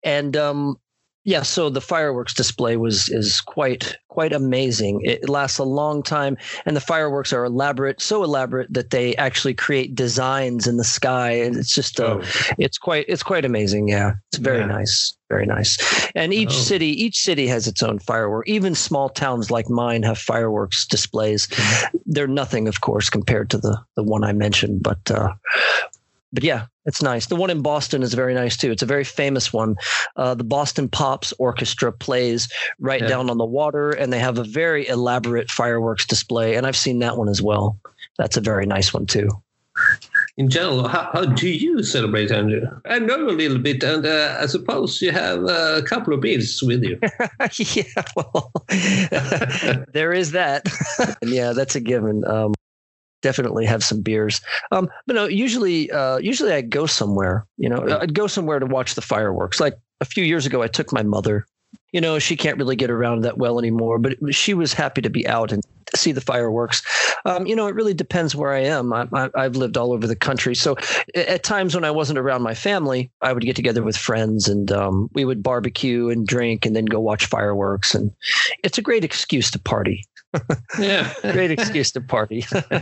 and 0.04 0.36
um, 0.36 0.76
yeah. 1.24 1.42
So 1.44 1.70
the 1.70 1.82
fireworks 1.82 2.34
display 2.34 2.78
was 2.78 3.10
is 3.10 3.42
quite 3.42 3.98
quite 4.10 4.34
amazing. 4.34 5.02
It 5.04 5.30
lasts 5.30 5.60
a 5.60 5.64
long 5.64 6.02
time, 6.04 6.38
and 6.66 6.76
the 6.76 6.82
fireworks 6.82 7.32
are 7.34 7.46
elaborate, 7.46 8.02
so 8.02 8.24
elaborate 8.24 8.74
that 8.74 8.90
they 8.90 9.16
actually 9.16 9.54
create 9.54 9.96
designs 9.96 10.68
in 10.68 10.78
the 10.78 10.84
sky, 10.84 11.32
and 11.32 11.56
it's 11.56 11.74
just 11.74 12.00
uh, 12.00 12.20
Oh. 12.20 12.54
it's 12.58 12.78
quite 12.78 13.06
it's 13.08 13.24
quite 13.24 13.46
amazing. 13.46 13.88
Yeah, 13.90 14.14
it's 14.32 14.40
very 14.40 14.60
Yeah. 14.60 14.66
nice, 14.66 15.16
very 15.30 15.46
nice. 15.46 15.78
And 16.16 16.34
each 16.34 16.50
Oh. 16.50 16.52
city 16.70 16.88
each 17.04 17.18
city 17.20 17.48
has 17.48 17.68
its 17.68 17.84
own 17.84 18.00
firework. 18.00 18.48
Even 18.50 18.74
small 18.76 19.10
towns 19.10 19.52
like 19.52 19.70
mine 19.70 20.04
have 20.04 20.18
fireworks 20.18 20.86
displays. 20.88 21.48
They're 22.06 22.28
nothing, 22.28 22.68
of 22.68 22.82
course, 22.82 23.10
compared 23.10 23.50
to 23.52 23.58
the 23.58 23.78
the 23.96 24.04
one 24.04 24.24
I 24.24 24.34
mentioned, 24.34 24.82
but. 24.84 25.10
Uh, 25.12 25.34
but 26.32 26.44
yeah, 26.44 26.66
it's 26.86 27.02
nice. 27.02 27.28
The 27.28 27.36
one 27.36 27.50
in 27.50 27.62
Boston 27.62 28.04
is 28.04 28.14
very 28.14 28.34
nice 28.34 28.58
too. 28.58 28.72
It's 28.72 28.84
a 28.84 28.86
very 28.88 29.04
famous 29.04 29.52
one. 29.54 29.76
Uh, 30.16 30.36
the 30.36 30.44
Boston 30.44 30.88
Pops 30.90 31.34
Orchestra 31.40 31.92
plays 31.92 32.48
right 32.80 33.02
Yeah. 33.02 33.08
down 33.08 33.30
on 33.30 33.38
the 33.38 33.46
water, 33.46 33.92
and 33.92 34.12
they 34.14 34.20
have 34.20 34.38
a 34.38 34.44
very 34.44 34.88
elaborate 34.88 35.50
fireworks 35.50 36.06
display. 36.06 36.56
And 36.56 36.66
I've 36.68 36.78
seen 36.78 37.00
that 37.00 37.18
one 37.18 37.30
as 37.30 37.42
well. 37.42 37.78
That's 38.18 38.38
a 38.38 38.42
very 38.42 38.66
nice 38.66 38.94
one 38.94 39.06
too. 39.06 39.30
In 40.38 40.50
general, 40.50 40.88
how, 40.88 41.10
how 41.14 41.26
do 41.26 41.50
you 41.50 41.84
celebrate, 41.84 42.32
Andrew? 42.32 42.62
I 42.86 43.00
know 43.00 43.28
a 43.30 43.32
little 43.32 43.58
bit, 43.60 43.84
and 43.84 44.06
uh, 44.06 44.38
I 44.40 44.46
suppose 44.46 45.02
you 45.02 45.12
have 45.12 45.44
a 45.44 45.82
couple 45.86 46.14
of 46.14 46.22
beers 46.22 46.62
with 46.64 46.84
you. 46.84 47.00
yeah, 47.58 48.04
well, 48.16 48.52
there 49.94 50.14
is 50.14 50.32
that. 50.32 50.66
and 51.22 51.32
yeah, 51.32 51.54
that's 51.54 51.76
a 51.76 51.80
given. 51.82 52.26
Um, 52.26 52.54
definitely 53.22 53.66
have 53.66 53.84
some 53.84 54.02
beers. 54.02 54.42
Um, 54.72 54.90
but 55.08 55.16
no, 55.16 55.26
usually, 55.26 55.92
uh, 55.92 56.18
usually 56.18 56.54
I 56.54 56.62
go 56.62 56.86
somewhere. 56.86 57.46
You 57.58 57.70
know, 57.70 58.00
I'd 58.02 58.14
go 58.14 58.28
somewhere 58.28 58.60
to 58.60 58.66
watch 58.66 58.96
the 58.96 59.02
fireworks. 59.02 59.60
Like 59.60 59.76
a 60.02 60.06
few 60.06 60.24
years 60.24 60.46
ago, 60.46 60.62
I 60.62 60.68
took 60.68 60.92
my 60.92 61.04
mother. 61.04 61.46
You 61.92 62.02
know, 62.02 62.20
she 62.20 62.36
can't 62.36 62.58
really 62.58 62.76
get 62.76 62.92
around 62.92 63.22
that 63.22 63.38
well 63.38 63.60
anymore, 63.60 64.00
but 64.00 64.16
she 64.34 64.54
was 64.54 64.74
happy 64.74 65.02
to 65.02 65.10
be 65.10 65.28
out 65.28 65.52
and 65.52 65.64
see 65.96 66.12
the 66.12 66.22
fireworks. 66.22 66.84
Um, 67.26 67.48
you 67.48 67.56
know, 67.56 67.68
it 67.68 67.76
really 67.76 67.94
depends 67.94 68.36
where 68.36 68.54
I 68.54 68.60
am. 68.60 68.94
I, 68.94 69.08
I, 69.14 69.30
I've 69.36 69.56
lived 69.56 69.76
all 69.76 69.92
over 69.92 70.06
the 70.06 70.16
country, 70.16 70.56
so 70.56 70.78
at 71.16 71.44
times 71.44 71.76
when 71.76 71.84
I 71.84 71.92
wasn't 71.92 72.20
around 72.20 72.44
my 72.44 72.54
family, 72.54 73.12
I 73.22 73.34
would 73.34 73.44
get 73.44 73.56
together 73.56 73.84
with 73.84 73.98
friends 73.98 74.48
and 74.48 74.72
um, 74.72 75.10
we 75.14 75.26
would 75.26 75.42
barbecue 75.42 76.10
and 76.10 76.28
drink 76.28 76.66
and 76.66 76.76
then 76.76 76.86
go 76.86 77.00
watch 77.00 77.26
fireworks. 77.26 77.96
And 77.96 78.12
it's 78.64 78.78
a 78.78 78.84
great 78.84 79.04
excuse 79.04 79.50
to 79.52 79.60
party. 79.60 80.04
Yeah. 80.78 81.12
Great 81.32 81.52
excuse 81.52 81.92
to 81.92 82.02
party. 82.02 82.46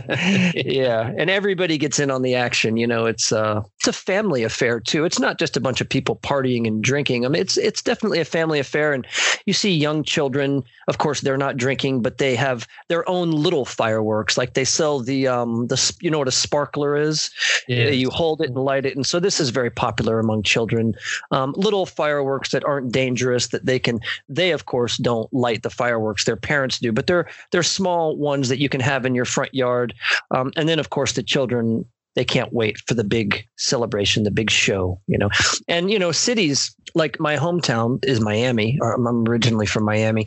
yeah, 0.54 1.12
and 1.16 1.30
everybody 1.30 1.78
gets 1.78 1.98
in 1.98 2.10
on 2.10 2.22
the 2.22 2.34
action. 2.34 2.76
You 2.76 2.86
know, 2.86 3.06
it's 3.06 3.32
uh, 3.32 3.62
it's 3.78 3.88
a 3.88 3.92
family 3.92 4.42
affair 4.42 4.80
too. 4.80 5.04
It's 5.04 5.18
not 5.18 5.38
just 5.38 5.56
a 5.56 5.60
bunch 5.60 5.80
of 5.80 5.88
people 5.88 6.16
partying 6.16 6.66
and 6.66 6.82
drinking. 6.82 7.24
I 7.24 7.28
mean, 7.28 7.40
it's 7.40 7.56
it's 7.56 7.82
definitely 7.82 8.20
a 8.20 8.24
family 8.24 8.58
affair. 8.58 8.92
And 8.92 9.06
you 9.46 9.52
see 9.52 9.72
young 9.72 10.04
children. 10.04 10.62
Of 10.88 10.98
course, 10.98 11.20
they're 11.20 11.36
not 11.38 11.56
drinking, 11.56 12.02
but 12.02 12.18
they 12.18 12.34
have 12.36 12.66
their 12.88 13.08
own 13.08 13.30
little 13.30 13.64
fireworks. 13.64 14.36
Like 14.36 14.54
they 14.54 14.64
sell 14.64 15.00
the 15.00 15.26
um 15.26 15.66
the 15.68 15.96
you 16.00 16.10
know 16.10 16.18
what 16.18 16.28
a 16.28 16.32
sparkler 16.32 16.96
is. 16.96 17.30
You 17.66 18.10
hold 18.10 18.42
it 18.42 18.48
and 18.48 18.56
light 18.56 18.84
it, 18.86 18.96
and 18.96 19.06
so 19.06 19.20
this 19.20 19.40
is 19.40 19.50
very 19.50 19.70
popular 19.70 20.18
among 20.18 20.42
children. 20.42 20.94
Um, 21.30 21.54
little 21.56 21.86
fireworks 21.86 22.50
that 22.50 22.64
aren't 22.64 22.92
dangerous 22.92 23.48
that 23.48 23.64
they 23.64 23.78
can. 23.78 24.00
They 24.28 24.50
of 24.50 24.66
course 24.66 24.98
don't 24.98 25.32
light 25.32 25.62
the 25.62 25.70
fireworks. 25.70 26.24
Their 26.24 26.36
parents 26.36 26.78
do, 26.78 26.92
but 26.92 27.06
they're 27.06 27.26
they're 27.52 27.62
small 27.62 28.16
ones 28.16 28.48
that 28.48 28.58
you 28.58 28.68
can 28.68 28.80
have 28.80 29.06
in 29.06 29.14
your 29.14 29.24
front 29.24 29.54
yard. 29.54 29.94
Um, 30.30 30.52
and 30.56 30.68
then 30.68 30.78
of 30.78 30.90
course 30.90 31.12
the 31.12 31.22
children 31.22 31.84
they 32.14 32.24
can't 32.24 32.52
wait 32.52 32.78
for 32.86 32.94
the 32.94 33.04
big 33.04 33.46
celebration, 33.58 34.24
the 34.24 34.32
big 34.32 34.50
show, 34.50 35.00
you 35.06 35.16
know. 35.16 35.30
And 35.68 35.88
you 35.88 36.00
know, 36.00 36.10
cities 36.10 36.74
like 36.94 37.18
my 37.20 37.36
hometown 37.36 38.04
is 38.04 38.20
Miami. 38.20 38.78
Or 38.80 38.94
I'm 38.94 39.28
originally 39.28 39.66
from 39.66 39.84
Miami. 39.84 40.26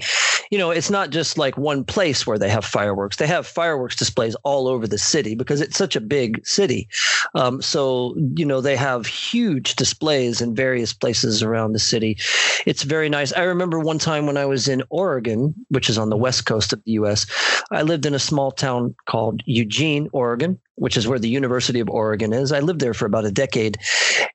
You 0.50 0.58
know, 0.58 0.72
it's 0.72 0.90
not 0.90 1.10
just 1.10 1.38
like 1.38 1.58
one 1.58 1.84
place 1.84 2.28
where 2.28 2.38
they 2.38 2.50
have 2.50 2.66
fireworks. 2.66 3.18
They 3.18 3.28
have 3.28 3.48
fireworks 3.48 3.96
displays 3.96 4.36
all 4.44 4.68
over 4.68 4.88
the 4.88 4.98
city 4.98 5.36
because 5.36 5.62
it's 5.62 5.78
such 5.78 5.96
a 5.96 6.02
big 6.02 6.46
city. 6.46 6.90
Um, 7.36 7.62
so 7.62 8.16
you 8.36 8.46
know, 8.46 8.62
they 8.62 8.76
have 8.76 9.06
huge 9.06 9.76
displays 9.76 10.42
in 10.42 10.56
various 10.56 10.94
places 10.94 11.44
around 11.44 11.74
the 11.74 11.80
city. 11.80 12.18
It's 12.66 12.84
very 12.84 13.10
nice. 13.10 13.34
I 13.34 13.44
remember 13.44 13.80
one 13.80 14.00
time 14.00 14.26
when 14.26 14.38
I 14.38 14.46
was 14.46 14.68
in 14.68 14.84
Oregon, 14.90 15.54
which 15.70 15.90
is 15.90 15.98
on 15.98 16.10
the 16.10 16.18
west 16.18 16.46
coast 16.46 16.74
of 16.74 16.84
the 16.84 16.92
U.S. 16.94 17.26
I 17.72 17.82
lived 17.84 18.06
in 18.06 18.14
a 18.14 18.20
small 18.20 18.52
town 18.52 18.96
called 19.06 19.42
Eugene, 19.46 20.10
Oregon, 20.12 20.60
which 20.76 20.98
is 20.98 21.08
where 21.08 21.20
the 21.20 21.30
University 21.30 21.80
of 21.80 21.90
Oregon 21.90 22.34
is. 22.34 22.52
I 22.52 22.60
lived 22.60 22.80
there 22.80 22.94
for 22.94 23.06
about 23.06 23.26
a 23.26 23.32
decade, 23.32 23.78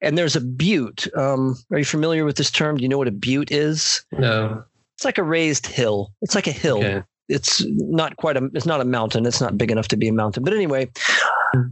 and 0.01 0.17
there's 0.17 0.37
a 0.37 0.41
butte. 0.41 1.09
Um, 1.17 1.57
are 1.73 1.79
you 1.79 1.85
familiar 1.85 2.16
with 2.25 2.37
this 2.37 2.51
term? 2.51 2.77
Do 2.77 2.83
you 2.83 2.89
know 2.89 2.99
what 2.99 3.09
a 3.09 3.13
butte 3.13 3.51
is? 3.53 4.05
No. 4.13 4.65
It's 4.97 5.05
like 5.05 5.19
a 5.19 5.23
raised 5.23 5.67
hill. 5.67 6.13
It's 6.23 6.35
like 6.35 6.47
a 6.47 6.53
hill. 6.53 6.79
Okay. 6.79 7.03
It's 7.29 7.65
not 7.67 8.17
quite 8.17 8.37
a. 8.37 8.49
It's 8.55 8.67
not 8.67 8.81
a 8.81 8.85
mountain. 8.85 9.27
It's 9.27 9.41
not 9.41 9.59
big 9.59 9.73
enough 9.73 9.89
to 9.89 9.97
be 9.97 10.07
a 10.07 10.13
mountain. 10.13 10.45
But 10.45 10.55
anyway, 10.55 10.89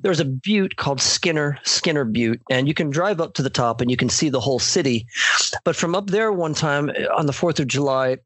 there's 0.03 0.19
a 0.19 0.25
butte 0.25 0.77
called 0.77 1.01
Skinner 1.01 1.59
Skinner 1.63 2.05
Butte, 2.05 2.41
and 2.51 2.67
you 2.67 2.75
can 2.75 2.91
drive 2.91 3.21
up 3.21 3.35
to 3.35 3.43
the 3.43 3.51
top 3.51 3.81
and 3.81 3.89
you 3.89 3.97
can 3.97 4.09
see 4.09 4.29
the 4.29 4.41
whole 4.41 4.59
city. 4.59 5.07
But 5.65 5.77
from 5.77 5.95
up 5.95 6.09
there, 6.09 6.33
one 6.33 6.55
time 6.55 6.91
uh, 6.91 7.15
on 7.17 7.27
the 7.27 7.33
Fourth 7.33 7.61
of 7.61 7.69
July, 7.69 8.19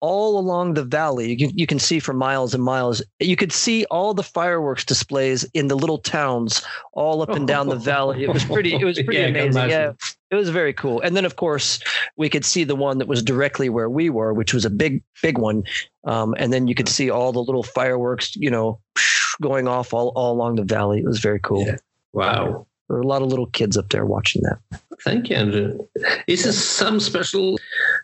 all 0.00 0.38
along 0.38 0.74
the 0.74 0.84
valley, 0.84 1.30
you 1.30 1.48
can, 1.48 1.58
you 1.58 1.66
can 1.66 1.80
see 1.80 1.98
for 1.98 2.12
miles 2.12 2.54
and 2.54 2.62
miles. 2.62 3.02
You 3.18 3.34
could 3.34 3.52
see 3.52 3.84
all 3.86 4.14
the 4.14 4.22
fireworks 4.22 4.84
displays 4.84 5.44
in 5.54 5.66
the 5.66 5.76
little 5.76 5.98
towns 5.98 6.62
all 6.92 7.22
up 7.22 7.30
and 7.30 7.48
down 7.48 7.68
the 7.68 7.76
valley. 7.92 8.22
It 8.22 8.32
was 8.32 8.44
pretty. 8.44 8.74
It 8.74 8.84
was 8.84 9.02
pretty 9.02 9.18
Yeah, 9.18 9.26
amazing. 9.26 9.70
Yeah, 9.70 9.92
it 10.30 10.34
was 10.34 10.50
very 10.50 10.72
cool. 10.72 11.00
And 11.00 11.16
then, 11.16 11.24
of 11.24 11.36
course, 11.36 11.80
we 12.16 12.28
could 12.28 12.44
see 12.44 12.64
the 12.64 12.76
one 12.76 12.98
that 12.98 13.08
was 13.08 13.22
directly 13.22 13.68
where 13.68 13.88
we 13.88 14.10
were, 14.10 14.34
which 14.34 14.52
was 14.52 14.64
a 14.64 14.70
big, 14.70 15.02
big 15.22 15.38
one. 15.38 15.64
Um, 16.04 16.34
and 16.38 16.52
then 16.52 16.68
you 16.68 16.74
could 16.74 16.88
see 16.88 17.10
all 17.10 17.32
the 17.32 17.42
little 17.42 17.62
fireworks, 17.62 18.36
you 18.36 18.50
know, 18.50 18.80
going 19.40 19.66
off 19.66 19.94
all, 19.94 20.12
all 20.14 20.32
along 20.32 20.56
the 20.56 20.64
valley. 20.64 20.98
It 20.98 21.06
was 21.06 21.20
very 21.20 21.40
cool. 21.40 21.66
Yeah. 21.66 21.76
Wow. 22.12 22.66
There 22.88 22.96
were 22.96 23.02
a 23.02 23.06
lot 23.06 23.22
of 23.22 23.28
little 23.28 23.46
kids 23.46 23.76
up 23.76 23.90
there 23.90 24.06
watching 24.06 24.42
that. 24.42 24.80
Thank 25.02 25.30
you, 25.30 25.36
Andrew. 25.36 25.78
Is 26.26 26.44
there 26.44 26.52
some 26.52 27.00
special 27.00 27.58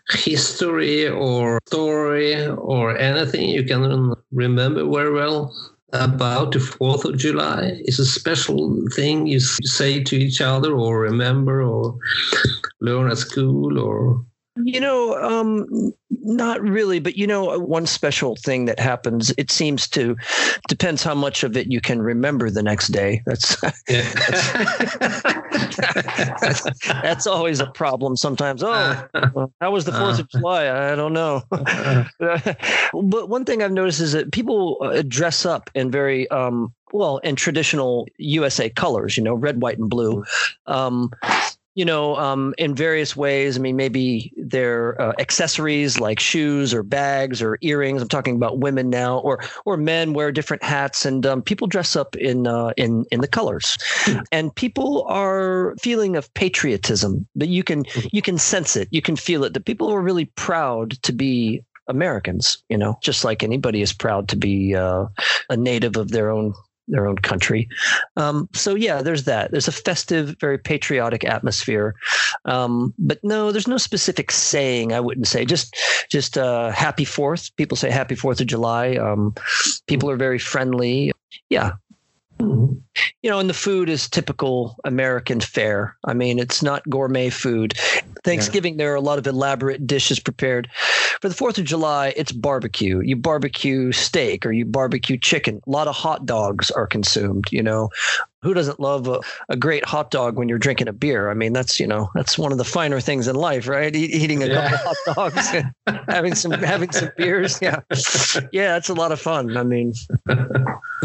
history 0.09 1.07
or 1.07 1.59
story 1.67 2.47
or 2.47 2.97
anything 2.97 3.49
you 3.49 3.63
can 3.63 4.13
remember 4.31 4.85
very 4.87 5.13
well 5.13 5.53
about 5.93 6.51
the 6.51 6.59
4th 6.59 7.05
of 7.05 7.17
July? 7.17 7.81
Is 7.85 7.99
a 7.99 8.05
special 8.05 8.83
thing 8.93 9.27
you 9.27 9.39
say 9.39 10.03
to 10.03 10.15
each 10.15 10.41
other 10.41 10.73
or 10.73 10.99
remember 10.99 11.63
or 11.63 11.97
learn 12.81 13.11
at 13.11 13.17
school 13.17 13.79
or 13.79 14.25
You 14.57 14.79
know, 14.79 15.21
um, 15.21 15.93
not 16.09 16.61
really, 16.61 16.99
but 16.99 17.17
you 17.17 17.27
know, 17.27 17.59
one 17.59 17.85
special 17.85 18.37
thing 18.37 18.65
that 18.65 18.79
happens, 18.79 19.33
it 19.37 19.51
seems 19.51 19.85
to 19.89 20.15
depends 20.69 21.03
how 21.03 21.13
much 21.13 21.43
of 21.43 21.57
it 21.57 21.69
you 21.71 21.81
can 21.81 22.01
remember 22.01 22.49
the 22.49 22.63
next 22.63 22.87
day. 22.89 23.21
That's 23.25 23.57
yeah. 23.89 24.01
that's 27.01 27.27
always 27.27 27.59
a 27.59 27.67
problem 27.67 28.15
sometimes. 28.15 28.63
Oh, 28.63 29.07
well, 29.33 29.51
how 29.61 29.71
was 29.71 29.83
the 29.83 29.91
4th 29.91 30.19
of 30.19 30.29
July? 30.29 30.91
I 30.91 30.95
don't 30.95 31.13
know. 31.13 31.43
but 31.49 33.29
one 33.29 33.43
thing 33.43 33.61
I've 33.61 33.73
noticed 33.73 33.99
is 33.99 34.13
that 34.13 34.31
people 34.31 34.77
uh, 34.81 35.03
dress 35.05 35.45
up 35.45 35.69
in 35.75 35.91
very 35.91 36.29
um, 36.31 36.73
well, 36.93 37.17
in 37.19 37.35
traditional 37.35 38.07
USA 38.17 38.69
colors, 38.69 39.17
you 39.17 39.23
know, 39.23 39.33
red, 39.33 39.61
white, 39.61 39.77
and 39.77 39.89
blue. 39.89 40.23
Um, 40.65 41.11
you 41.75 41.83
know, 41.83 42.15
um, 42.15 42.55
in 42.57 42.73
various 42.73 43.15
ways. 43.15 43.57
I 43.57 43.59
mean, 43.59 43.75
maybe 43.75 44.31
they're 44.37 44.99
uh, 45.01 45.13
accessories 45.19 45.99
like 45.99 46.19
shoes 46.19 46.73
or 46.73 46.83
bags 46.83 47.41
or 47.41 47.57
earrings. 47.61 48.01
I'm 48.01 48.07
talking 48.07 48.37
about 48.37 48.59
women 48.59 48.89
now, 48.89 49.19
or 49.19 49.43
or 49.65 49.77
men 49.77 50.13
wear 50.13 50.31
different 50.31 50.63
hats, 50.63 51.05
and 51.05 51.25
um, 51.25 51.41
people 51.41 51.67
dress 51.67 51.95
up 51.95 52.15
in 52.15 52.47
uh, 52.47 52.71
in 52.77 53.05
in 53.11 53.19
the 53.19 53.27
colors, 53.27 53.77
and 54.31 54.55
people 54.55 55.03
are 55.03 55.75
feeling 55.79 56.15
of 56.15 56.33
patriotism. 56.33 57.27
That 57.35 57.49
you 57.49 57.63
can 57.63 57.83
you 58.11 58.21
can 58.21 58.37
sense 58.37 58.75
it, 58.75 58.87
you 58.91 59.01
can 59.01 59.17
feel 59.17 59.43
it. 59.43 59.53
That 59.53 59.65
people 59.65 59.91
are 59.91 60.01
really 60.01 60.25
proud 60.25 60.91
to 61.03 61.11
be 61.11 61.61
Americans, 61.87 62.63
you 62.69 62.77
know, 62.77 62.97
just 63.01 63.23
like 63.23 63.43
anybody 63.43 63.81
is 63.81 63.93
proud 63.93 64.27
to 64.29 64.35
be 64.35 64.75
uh, 64.75 65.05
a 65.49 65.57
native 65.57 65.97
of 65.97 66.09
their 66.09 66.31
own 66.31 66.53
their 66.87 67.07
own 67.07 67.17
country. 67.17 67.67
Um, 68.17 68.49
so 68.53 68.75
yeah, 68.75 69.01
there's 69.01 69.23
that. 69.23 69.51
There's 69.51 69.67
a 69.67 69.71
festive, 69.71 70.35
very 70.39 70.57
patriotic 70.57 71.23
atmosphere. 71.23 71.95
Um, 72.45 72.93
but 72.97 73.19
no, 73.23 73.51
there's 73.51 73.67
no 73.67 73.77
specific 73.77 74.31
saying. 74.31 74.93
I 74.93 74.99
wouldn't 74.99 75.27
say 75.27 75.45
just 75.45 75.75
just 76.09 76.37
uh, 76.37 76.71
Happy 76.71 77.05
Fourth. 77.05 77.55
People 77.55 77.77
say 77.77 77.89
Happy 77.89 78.15
Fourth 78.15 78.39
of 78.39 78.47
July. 78.47 78.95
Um, 78.95 79.33
people 79.87 80.09
are 80.09 80.17
very 80.17 80.39
friendly. 80.39 81.11
Yeah. 81.49 81.73
Mm-hmm. 82.39 82.73
You 83.21 83.29
know, 83.29 83.39
and 83.39 83.49
the 83.49 83.53
food 83.53 83.89
is 83.89 84.09
typical 84.09 84.77
American 84.83 85.39
fare. 85.39 85.95
I 86.05 86.13
mean, 86.13 86.39
it's 86.39 86.61
not 86.61 86.87
gourmet 86.89 87.29
food. 87.29 87.73
Thanksgiving, 88.23 88.73
yeah. 88.73 88.77
there 88.77 88.93
are 88.93 88.97
a 88.97 89.01
lot 89.01 89.19
of 89.19 89.27
elaborate 89.27 89.85
dishes 89.85 90.19
prepared. 90.19 90.69
For 91.21 91.29
the 91.29 91.35
4th 91.35 91.57
of 91.57 91.65
July, 91.65 92.13
it's 92.17 92.31
barbecue. 92.31 92.99
You 92.99 93.15
barbecue 93.15 93.91
steak 93.91 94.45
or 94.45 94.51
you 94.51 94.65
barbecue 94.65 95.17
chicken. 95.17 95.61
A 95.65 95.69
lot 95.69 95.87
of 95.87 95.95
hot 95.95 96.25
dogs 96.25 96.71
are 96.71 96.87
consumed, 96.87 97.45
you 97.51 97.63
know. 97.63 97.89
Who 98.41 98.53
doesn't 98.53 98.79
love 98.79 99.07
a, 99.07 99.21
a 99.49 99.57
great 99.57 99.85
hot 99.85 100.11
dog 100.11 100.37
when 100.37 100.49
you're 100.49 100.59
drinking 100.59 100.87
a 100.87 100.93
beer? 100.93 101.31
I 101.31 101.33
mean, 101.33 101.53
that's, 101.53 101.79
you 101.79 101.87
know, 101.87 102.11
that's 102.13 102.37
one 102.37 102.51
of 102.51 102.59
the 102.59 102.63
finer 102.63 102.99
things 102.99 103.27
in 103.27 103.35
life, 103.35 103.67
right? 103.67 103.95
E- 103.95 104.05
eating 104.05 104.43
a 104.43 104.47
yeah. 104.47 104.69
couple 104.69 104.93
hot 105.13 105.33
dogs, 105.33 105.51
having 106.07 106.35
some 106.35 106.51
having 106.51 106.91
some 106.91 107.09
beers. 107.17 107.59
Yeah. 107.61 107.79
Yeah, 108.51 108.77
it's 108.77 108.89
a 108.89 108.93
lot 108.93 109.11
of 109.11 109.19
fun. 109.19 109.55
I 109.57 109.63
mean, 109.63 109.93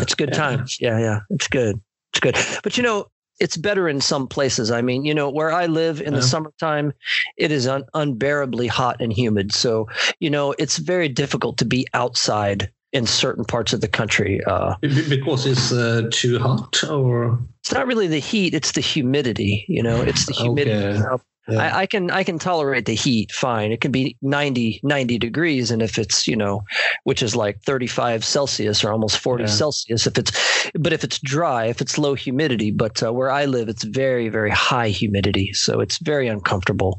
it's 0.01 0.15
good 0.15 0.33
times. 0.33 0.79
Yeah, 0.81 0.99
yeah. 0.99 1.21
It's 1.31 1.49
good. 1.49 1.81
It's 2.13 2.21
good. 2.21 2.37
But 2.63 2.77
you 2.77 2.83
know, 2.83 3.07
it's 3.41 3.57
better 3.57 3.89
in 3.89 4.01
some 4.01 4.29
places. 4.29 4.71
I 4.71 4.83
mean, 4.83 5.05
you 5.05 5.15
know, 5.15 5.31
where 5.31 5.51
I 5.51 5.67
live 5.67 6.01
in 6.01 6.13
yeah. 6.13 6.21
the 6.21 6.23
summertime, 6.23 6.93
it 7.37 7.51
is 7.51 7.67
un- 7.67 7.87
unbearably 7.95 8.67
hot 8.67 9.01
and 9.01 9.13
humid. 9.13 9.53
So, 9.53 9.89
you 10.21 10.31
know, 10.31 10.55
it's 10.59 10.77
very 10.77 11.09
difficult 11.09 11.57
to 11.59 11.65
be 11.65 11.87
outside 11.95 12.71
in 12.93 13.07
certain 13.07 13.45
parts 13.45 13.73
of 13.73 13.81
the 13.81 13.89
country. 13.89 14.41
Uh, 14.45 14.75
because 14.81 15.47
it's 15.47 15.73
uh, 15.73 16.09
too 16.11 16.39
hot, 16.39 16.85
or 16.85 17.39
it's 17.61 17.73
not 17.73 17.87
really 17.87 18.09
the 18.09 18.19
heat; 18.19 18.53
it's 18.53 18.73
the 18.73 18.81
humidity. 18.81 19.65
You 19.69 19.83
know, 19.83 20.03
it's 20.03 20.27
the 20.27 20.33
humidity. 20.35 20.99
Okay. 20.99 21.25
Yeah. 21.51 21.59
I, 21.59 21.81
I, 21.81 21.87
can 21.87 22.11
I 22.11 22.25
can 22.25 22.39
tolerate 22.39 22.87
the 22.87 22.95
heat 22.95 23.33
fine. 23.33 23.73
It 23.73 23.81
can 23.81 23.91
be 23.91 24.17
90, 24.23 24.81
90 24.83 25.19
degrees, 25.19 25.71
and 25.71 25.83
if 25.83 25.99
it's 25.99 26.27
you 26.27 26.37
know, 26.37 26.65
which 27.05 27.23
is 27.23 27.35
like 27.37 27.61
thirty 27.63 27.87
five 27.87 28.25
Celsius 28.25 28.85
or 28.85 28.93
almost 28.93 29.19
forty 29.19 29.45
yeah. 29.45 29.51
Celsius, 29.51 30.07
if 30.07 30.19
it's 30.19 30.33
but 30.75 30.93
if 30.93 31.05
it's 31.05 31.19
dry, 31.19 31.67
if 31.67 31.81
it's 31.81 31.99
low 31.99 32.15
humidity, 32.15 32.71
but 32.71 33.03
uh, 33.03 33.13
where 33.13 33.31
I 33.31 33.45
live, 33.47 33.69
it's 33.69 33.85
very 33.85 34.29
very 34.29 34.51
high 34.51 34.89
humidity, 34.89 35.53
so 35.53 35.81
it's 35.81 35.99
very 35.99 36.29
uncomfortable. 36.29 36.99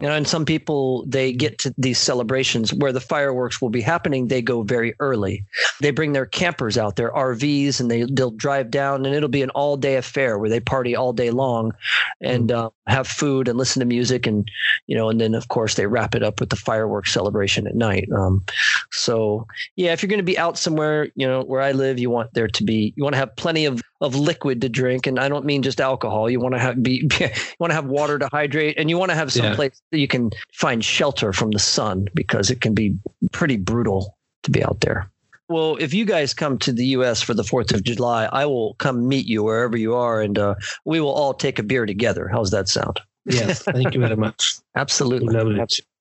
You 0.00 0.08
know, 0.08 0.14
and 0.14 0.26
some 0.26 0.44
people 0.44 1.04
they 1.06 1.32
get 1.32 1.58
to 1.60 1.74
these 1.78 1.98
celebrations 1.98 2.72
where 2.72 2.92
the 2.92 3.00
fireworks 3.00 3.60
will 3.60 3.70
be 3.70 3.80
happening. 3.80 4.28
They 4.28 4.42
go 4.42 4.62
very 4.62 4.94
early. 5.00 5.44
They 5.80 5.90
bring 5.90 6.12
their 6.12 6.26
campers 6.26 6.76
out, 6.76 6.96
their 6.96 7.12
RVs, 7.12 7.80
and 7.80 7.90
they 7.90 8.04
they'll 8.04 8.30
drive 8.30 8.70
down, 8.70 9.06
and 9.06 9.14
it'll 9.14 9.28
be 9.28 9.42
an 9.42 9.50
all 9.50 9.76
day 9.76 9.96
affair 9.96 10.38
where 10.38 10.50
they 10.50 10.60
party 10.60 10.96
all 10.96 11.12
day 11.12 11.30
long, 11.30 11.72
and 12.20 12.50
mm. 12.50 12.66
uh, 12.66 12.70
have 12.90 13.06
food 13.06 13.48
and 13.48 13.58
listen 13.58 13.80
to 13.80 13.86
music 13.86 14.26
and 14.26 14.50
you 14.86 14.96
know 14.96 15.08
and 15.08 15.20
then 15.20 15.34
of 15.34 15.48
course 15.48 15.74
they 15.74 15.86
wrap 15.86 16.14
it 16.14 16.22
up 16.22 16.40
with 16.40 16.50
the 16.50 16.56
fireworks 16.56 17.12
celebration 17.12 17.66
at 17.66 17.74
night. 17.74 18.08
Um, 18.14 18.44
so 18.90 19.46
yeah 19.76 19.92
if 19.92 20.02
you're 20.02 20.08
going 20.08 20.18
to 20.18 20.22
be 20.22 20.38
out 20.38 20.58
somewhere 20.58 21.08
you 21.14 21.26
know 21.26 21.42
where 21.42 21.60
i 21.60 21.72
live 21.72 21.98
you 21.98 22.10
want 22.10 22.32
there 22.34 22.48
to 22.48 22.64
be 22.64 22.92
you 22.96 23.02
want 23.02 23.14
to 23.14 23.18
have 23.18 23.34
plenty 23.36 23.64
of 23.64 23.82
of 24.00 24.14
liquid 24.14 24.60
to 24.60 24.68
drink 24.68 25.06
and 25.06 25.18
i 25.18 25.28
don't 25.28 25.44
mean 25.44 25.62
just 25.62 25.80
alcohol. 25.80 26.30
You 26.30 26.40
want 26.40 26.54
to 26.54 26.60
have 26.60 26.82
be 26.82 27.08
you 27.20 27.28
want 27.58 27.70
to 27.70 27.74
have 27.74 27.86
water 27.86 28.18
to 28.18 28.28
hydrate 28.30 28.78
and 28.78 28.88
you 28.90 28.98
want 28.98 29.10
to 29.10 29.14
have 29.14 29.32
some 29.32 29.46
yeah. 29.46 29.54
place 29.54 29.80
that 29.90 29.98
you 29.98 30.08
can 30.08 30.30
find 30.52 30.84
shelter 30.84 31.32
from 31.32 31.50
the 31.50 31.58
sun 31.58 32.08
because 32.14 32.50
it 32.50 32.60
can 32.60 32.74
be 32.74 32.96
pretty 33.32 33.56
brutal 33.56 34.16
to 34.44 34.50
be 34.50 34.64
out 34.64 34.80
there 34.80 35.10
well, 35.48 35.76
if 35.76 35.94
you 35.94 36.04
guys 36.04 36.34
come 36.34 36.58
to 36.58 36.72
the 36.72 36.84
U.S. 36.86 37.22
for 37.22 37.34
the 37.34 37.44
Fourth 37.44 37.72
of 37.72 37.82
July, 37.82 38.26
I 38.26 38.46
will 38.46 38.74
come 38.74 39.08
meet 39.08 39.26
you 39.26 39.42
wherever 39.42 39.76
you 39.76 39.94
are, 39.94 40.20
and 40.20 40.38
uh, 40.38 40.54
we 40.84 41.00
will 41.00 41.12
all 41.12 41.34
take 41.34 41.58
a 41.58 41.62
beer 41.62 41.86
together. 41.86 42.28
How's 42.28 42.50
that 42.50 42.68
sound? 42.68 43.00
Yes, 43.24 43.62
thank 43.62 43.94
you 43.94 44.00
very 44.00 44.16
much. 44.16 44.58
Absolutely. 44.74 45.34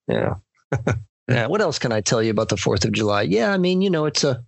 Yeah. 0.07 0.35
yeah. 1.27 1.47
What 1.47 1.61
else 1.61 1.79
can 1.79 1.91
I 1.91 2.01
tell 2.01 2.21
you 2.21 2.31
about 2.31 2.49
the 2.49 2.57
Fourth 2.57 2.85
of 2.85 2.91
July? 2.91 3.23
Yeah, 3.23 3.51
I 3.51 3.57
mean, 3.57 3.81
you 3.81 3.89
know, 3.89 4.05
it's 4.05 4.23
a 4.23 4.43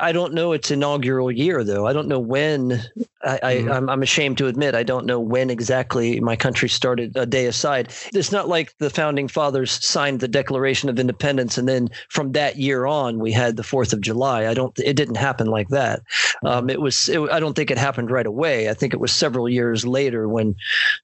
I 0.00 0.12
don't 0.12 0.32
know 0.32 0.52
its 0.52 0.70
inaugural 0.70 1.30
year 1.30 1.62
though. 1.64 1.86
I 1.86 1.92
don't 1.92 2.08
know 2.08 2.18
when. 2.18 2.82
I, 3.24 3.38
mm-hmm. 3.38 3.70
I, 3.70 3.76
am 3.76 3.88
I'm 3.90 4.02
ashamed 4.02 4.38
to 4.38 4.48
admit 4.48 4.74
I 4.74 4.82
don't 4.82 5.06
know 5.06 5.20
when 5.20 5.50
exactly 5.50 6.18
my 6.18 6.34
country 6.34 6.68
started 6.68 7.16
a 7.16 7.26
day 7.26 7.46
aside. 7.46 7.92
It's 8.14 8.32
not 8.32 8.48
like 8.48 8.74
the 8.78 8.90
founding 8.90 9.28
fathers 9.28 9.84
signed 9.86 10.20
the 10.20 10.28
Declaration 10.28 10.88
of 10.88 10.98
Independence 10.98 11.58
and 11.58 11.68
then 11.68 11.88
from 12.08 12.32
that 12.32 12.56
year 12.56 12.86
on 12.86 13.18
we 13.18 13.30
had 13.32 13.56
the 13.56 13.62
Fourth 13.62 13.92
of 13.92 14.00
July. 14.00 14.48
I 14.48 14.54
don't. 14.54 14.76
It 14.78 14.94
didn't 14.94 15.16
happen 15.16 15.46
like 15.46 15.68
that. 15.68 16.00
Um, 16.44 16.70
it 16.70 16.80
was. 16.80 17.08
It, 17.08 17.20
I 17.30 17.38
don't 17.38 17.54
think 17.54 17.70
it 17.70 17.78
happened 17.78 18.10
right 18.10 18.26
away. 18.26 18.70
I 18.70 18.74
think 18.74 18.94
it 18.94 19.00
was 19.00 19.12
several 19.12 19.48
years 19.48 19.86
later 19.86 20.28
when 20.28 20.54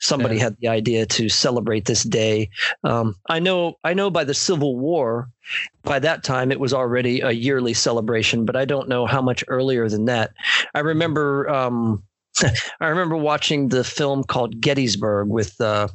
somebody 0.00 0.36
yeah. 0.36 0.44
had 0.44 0.56
the 0.60 0.68
idea 0.68 1.06
to 1.06 1.28
celebrate 1.28 1.84
this 1.84 2.02
day. 2.04 2.50
Um, 2.84 3.16
I 3.28 3.38
know. 3.38 3.74
I 3.84 3.92
know 3.94 4.10
by 4.10 4.24
the 4.24 4.34
Civil 4.34 4.76
War 4.76 5.28
by 5.82 5.98
that 5.98 6.24
time 6.24 6.52
it 6.52 6.60
was 6.60 6.72
already 6.72 7.20
a 7.20 7.30
yearly 7.30 7.74
celebration, 7.74 8.44
but 8.44 8.56
I 8.56 8.64
don't 8.64 8.88
know 8.88 9.06
how 9.06 9.22
much 9.22 9.44
earlier 9.48 9.88
than 9.88 10.04
that. 10.06 10.32
I 10.74 10.80
remember 10.80 11.48
um, 11.48 12.02
I 12.80 12.86
remember 12.86 13.16
watching 13.16 13.68
the 13.68 13.84
film 13.84 14.24
called 14.24 14.60
Gettysburg 14.60 15.28
with 15.28 15.60
uh, 15.60 15.88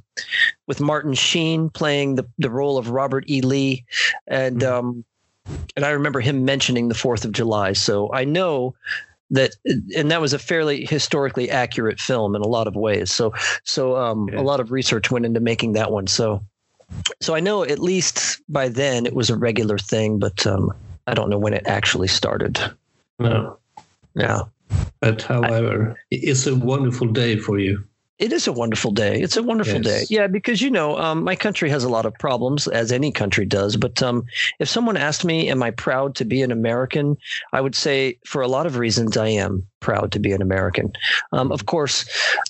with 0.67 0.81
Martin 0.81 1.13
Sheen 1.13 1.69
playing 1.69 2.15
the, 2.15 2.27
the 2.37 2.49
role 2.49 2.77
of 2.77 2.89
Robert 2.89 3.25
E. 3.29 3.41
Lee, 3.41 3.85
and 4.27 4.61
mm-hmm. 4.61 4.73
um, 4.73 5.05
and 5.75 5.85
I 5.85 5.91
remember 5.91 6.19
him 6.19 6.45
mentioning 6.45 6.87
the 6.89 6.95
Fourth 6.95 7.25
of 7.25 7.31
July. 7.31 7.73
So 7.73 8.11
I 8.13 8.23
know 8.23 8.75
that, 9.31 9.55
and 9.95 10.11
that 10.11 10.21
was 10.21 10.33
a 10.33 10.39
fairly 10.39 10.85
historically 10.85 11.49
accurate 11.49 11.99
film 11.99 12.35
in 12.35 12.41
a 12.41 12.47
lot 12.47 12.67
of 12.67 12.75
ways. 12.75 13.11
So 13.11 13.33
so 13.63 13.95
um, 13.97 14.29
yeah. 14.31 14.39
a 14.39 14.43
lot 14.43 14.59
of 14.59 14.71
research 14.71 15.11
went 15.11 15.25
into 15.25 15.39
making 15.39 15.73
that 15.73 15.91
one. 15.91 16.07
So 16.07 16.41
so 17.21 17.35
I 17.35 17.39
know 17.39 17.63
at 17.63 17.79
least 17.79 18.41
by 18.49 18.69
then 18.69 19.05
it 19.05 19.13
was 19.13 19.29
a 19.29 19.37
regular 19.37 19.77
thing, 19.77 20.19
but 20.19 20.45
um, 20.45 20.71
I 21.07 21.13
don't 21.13 21.29
know 21.29 21.37
when 21.37 21.53
it 21.53 21.63
actually 21.65 22.07
started. 22.07 22.59
No. 23.19 23.57
Yeah. 24.15 24.41
But 25.01 25.21
however, 25.21 25.91
I, 25.91 25.95
it's 26.11 26.47
a 26.47 26.55
wonderful 26.55 27.07
day 27.07 27.37
for 27.37 27.59
you. 27.59 27.83
It 28.19 28.31
is 28.31 28.47
a 28.47 28.53
wonderful 28.53 28.91
day. 28.91 29.19
It's 29.21 29.37
a 29.37 29.43
wonderful 29.43 29.81
yes. 29.81 30.07
day. 30.07 30.15
Yeah, 30.15 30.27
because 30.27 30.61
you 30.61 30.69
know, 30.69 30.97
um, 30.99 31.23
my 31.23 31.35
country 31.35 31.69
has 31.69 31.83
a 31.83 31.89
lot 31.89 32.05
of 32.05 32.13
problems, 32.15 32.67
as 32.67 32.91
any 32.91 33.11
country 33.11 33.45
does. 33.45 33.75
But 33.75 34.03
um, 34.03 34.25
if 34.59 34.69
someone 34.69 34.97
asked 34.97 35.25
me, 35.25 35.49
"Am 35.49 35.63
I 35.63 35.71
proud 35.71 36.15
to 36.15 36.25
be 36.25 36.43
an 36.43 36.51
American?" 36.51 37.17
I 37.53 37.61
would 37.61 37.75
say, 37.75 38.19
for 38.25 38.43
a 38.43 38.47
lot 38.47 38.67
of 38.67 38.77
reasons, 38.77 39.17
I 39.17 39.29
am 39.29 39.67
proud 39.79 40.11
to 40.11 40.19
be 40.19 40.31
an 40.31 40.43
American. 40.43 40.93
Um, 41.31 41.51
of 41.51 41.65
course, 41.65 42.05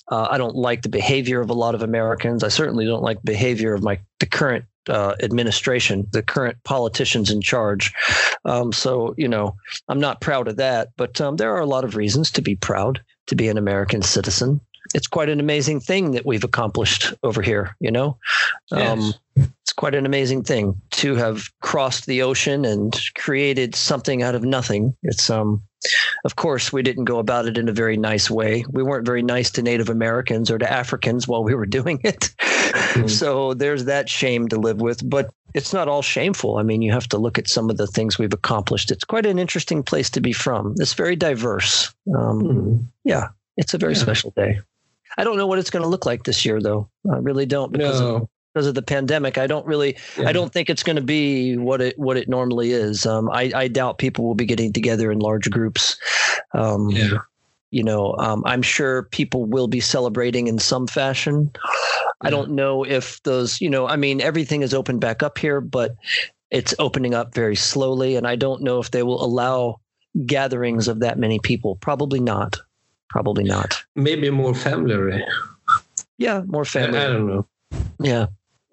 uh, 0.08 0.28
I 0.30 0.36
don't 0.36 0.54
like 0.54 0.82
the 0.82 0.90
behavior 0.90 1.40
of 1.40 1.48
a 1.48 1.54
lot 1.54 1.74
of 1.74 1.82
Americans. 1.82 2.44
I 2.44 2.48
certainly 2.48 2.84
don't 2.84 3.02
like 3.02 3.18
the 3.22 3.32
behavior 3.32 3.72
of 3.72 3.82
my 3.82 3.98
the 4.20 4.26
current 4.26 4.66
uh, 4.88 5.14
administration, 5.20 6.06
the 6.12 6.22
current 6.22 6.58
politicians 6.64 7.30
in 7.30 7.40
charge. 7.40 7.92
Um, 8.44 8.72
so, 8.72 9.14
you 9.16 9.28
know, 9.28 9.56
I'm 9.88 10.00
not 10.00 10.20
proud 10.20 10.46
of 10.46 10.56
that, 10.56 10.90
but 10.98 11.20
um, 11.22 11.36
there 11.36 11.54
are 11.54 11.60
a 11.60 11.66
lot 11.66 11.84
of 11.84 11.96
reasons 11.96 12.30
to 12.32 12.42
be 12.42 12.54
proud 12.54 13.02
to 13.28 13.34
be 13.34 13.48
an 13.48 13.56
American 13.56 14.02
citizen 14.02 14.60
it's 14.94 15.06
quite 15.06 15.28
an 15.28 15.40
amazing 15.40 15.80
thing 15.80 16.12
that 16.12 16.26
we've 16.26 16.44
accomplished 16.44 17.14
over 17.22 17.40
here. 17.42 17.76
You 17.80 17.90
know, 17.90 18.18
um, 18.72 19.14
it's 19.36 19.72
quite 19.72 19.94
an 19.94 20.06
amazing 20.06 20.42
thing 20.42 20.80
to 20.92 21.14
have 21.16 21.48
crossed 21.60 22.06
the 22.06 22.22
ocean 22.22 22.64
and 22.64 23.00
created 23.16 23.74
something 23.74 24.22
out 24.22 24.34
of 24.34 24.44
nothing. 24.44 24.96
It's 25.02 25.30
um, 25.30 25.62
of 26.24 26.36
course, 26.36 26.72
we 26.72 26.82
didn't 26.82 27.04
go 27.04 27.18
about 27.18 27.46
it 27.46 27.58
in 27.58 27.68
a 27.68 27.72
very 27.72 27.96
nice 27.96 28.30
way. 28.30 28.64
We 28.70 28.82
weren't 28.82 29.06
very 29.06 29.22
nice 29.22 29.50
to 29.52 29.62
Native 29.62 29.88
Americans 29.88 30.50
or 30.50 30.58
to 30.58 30.70
Africans 30.70 31.28
while 31.28 31.44
we 31.44 31.54
were 31.54 31.66
doing 31.66 32.00
it. 32.04 32.30
Mm-hmm. 32.38 33.06
So 33.14 33.54
there's 33.54 33.84
that 33.84 34.08
shame 34.08 34.48
to 34.48 34.56
live 34.56 34.80
with. 34.80 35.08
But 35.08 35.30
it's 35.54 35.72
not 35.72 35.88
all 35.88 36.02
shameful. 36.02 36.58
I 36.58 36.62
mean, 36.62 36.82
you 36.82 36.92
have 36.92 37.08
to 37.08 37.18
look 37.18 37.38
at 37.38 37.48
some 37.48 37.70
of 37.70 37.76
the 37.76 37.86
things 37.86 38.18
we've 38.18 38.32
accomplished. 38.32 38.90
It's 38.90 39.04
quite 39.04 39.26
an 39.26 39.38
interesting 39.38 39.82
place 39.82 40.10
to 40.10 40.20
be 40.20 40.32
from. 40.32 40.74
It's 40.78 40.94
very 40.94 41.16
diverse. 41.16 41.94
Um, 42.14 42.42
mm-hmm. 42.42 42.76
Yeah, 43.04 43.28
it's 43.56 43.74
a 43.74 43.78
very 43.78 43.94
yeah. 43.94 44.00
special 44.00 44.32
day. 44.36 44.60
I 45.16 45.24
don't 45.24 45.36
know 45.36 45.46
what 45.46 45.58
it's 45.58 45.70
going 45.70 45.82
to 45.82 45.88
look 45.88 46.06
like 46.06 46.24
this 46.24 46.44
year, 46.44 46.60
though. 46.60 46.88
I 47.10 47.16
really 47.16 47.46
don't 47.46 47.72
because 47.72 48.00
no. 48.00 48.16
of 48.16 48.28
because 48.54 48.66
of 48.66 48.74
the 48.74 48.82
pandemic. 48.82 49.36
I 49.36 49.46
don't 49.46 49.66
really, 49.66 49.96
yeah. 50.16 50.28
I 50.28 50.32
don't 50.32 50.52
think 50.52 50.70
it's 50.70 50.84
going 50.84 50.96
to 50.96 51.02
be 51.02 51.56
what 51.56 51.80
it 51.80 51.98
what 51.98 52.16
it 52.16 52.28
normally 52.28 52.72
is. 52.72 53.04
Um, 53.04 53.28
I, 53.30 53.50
I 53.54 53.68
doubt 53.68 53.98
people 53.98 54.24
will 54.24 54.34
be 54.34 54.46
getting 54.46 54.72
together 54.72 55.10
in 55.10 55.18
large 55.18 55.50
groups. 55.50 55.96
Um, 56.52 56.90
yeah. 56.90 57.18
You 57.70 57.82
know, 57.82 58.14
um, 58.18 58.44
I'm 58.46 58.62
sure 58.62 59.02
people 59.04 59.46
will 59.46 59.66
be 59.66 59.80
celebrating 59.80 60.46
in 60.46 60.60
some 60.60 60.86
fashion. 60.86 61.50
Yeah. 61.54 61.70
I 62.22 62.30
don't 62.30 62.52
know 62.52 62.84
if 62.84 63.20
those, 63.24 63.60
you 63.60 63.68
know, 63.68 63.88
I 63.88 63.96
mean, 63.96 64.20
everything 64.20 64.62
is 64.62 64.72
opened 64.72 65.00
back 65.00 65.24
up 65.24 65.36
here, 65.36 65.60
but 65.60 65.96
it's 66.52 66.72
opening 66.78 67.14
up 67.14 67.34
very 67.34 67.56
slowly, 67.56 68.14
and 68.14 68.28
I 68.28 68.36
don't 68.36 68.62
know 68.62 68.78
if 68.78 68.92
they 68.92 69.02
will 69.02 69.22
allow 69.24 69.80
gatherings 70.24 70.86
of 70.86 71.00
that 71.00 71.18
many 71.18 71.40
people. 71.40 71.74
Probably 71.76 72.20
not. 72.20 72.60
Probably 73.14 73.44
not. 73.44 73.80
Maybe 73.94 74.28
more 74.28 74.56
family. 74.56 75.22
Yeah, 76.18 76.42
more 76.46 76.64
family. 76.64 76.98
I, 76.98 77.06
don't 77.06 77.28
know. 77.28 77.46
Yeah. 78.00 78.26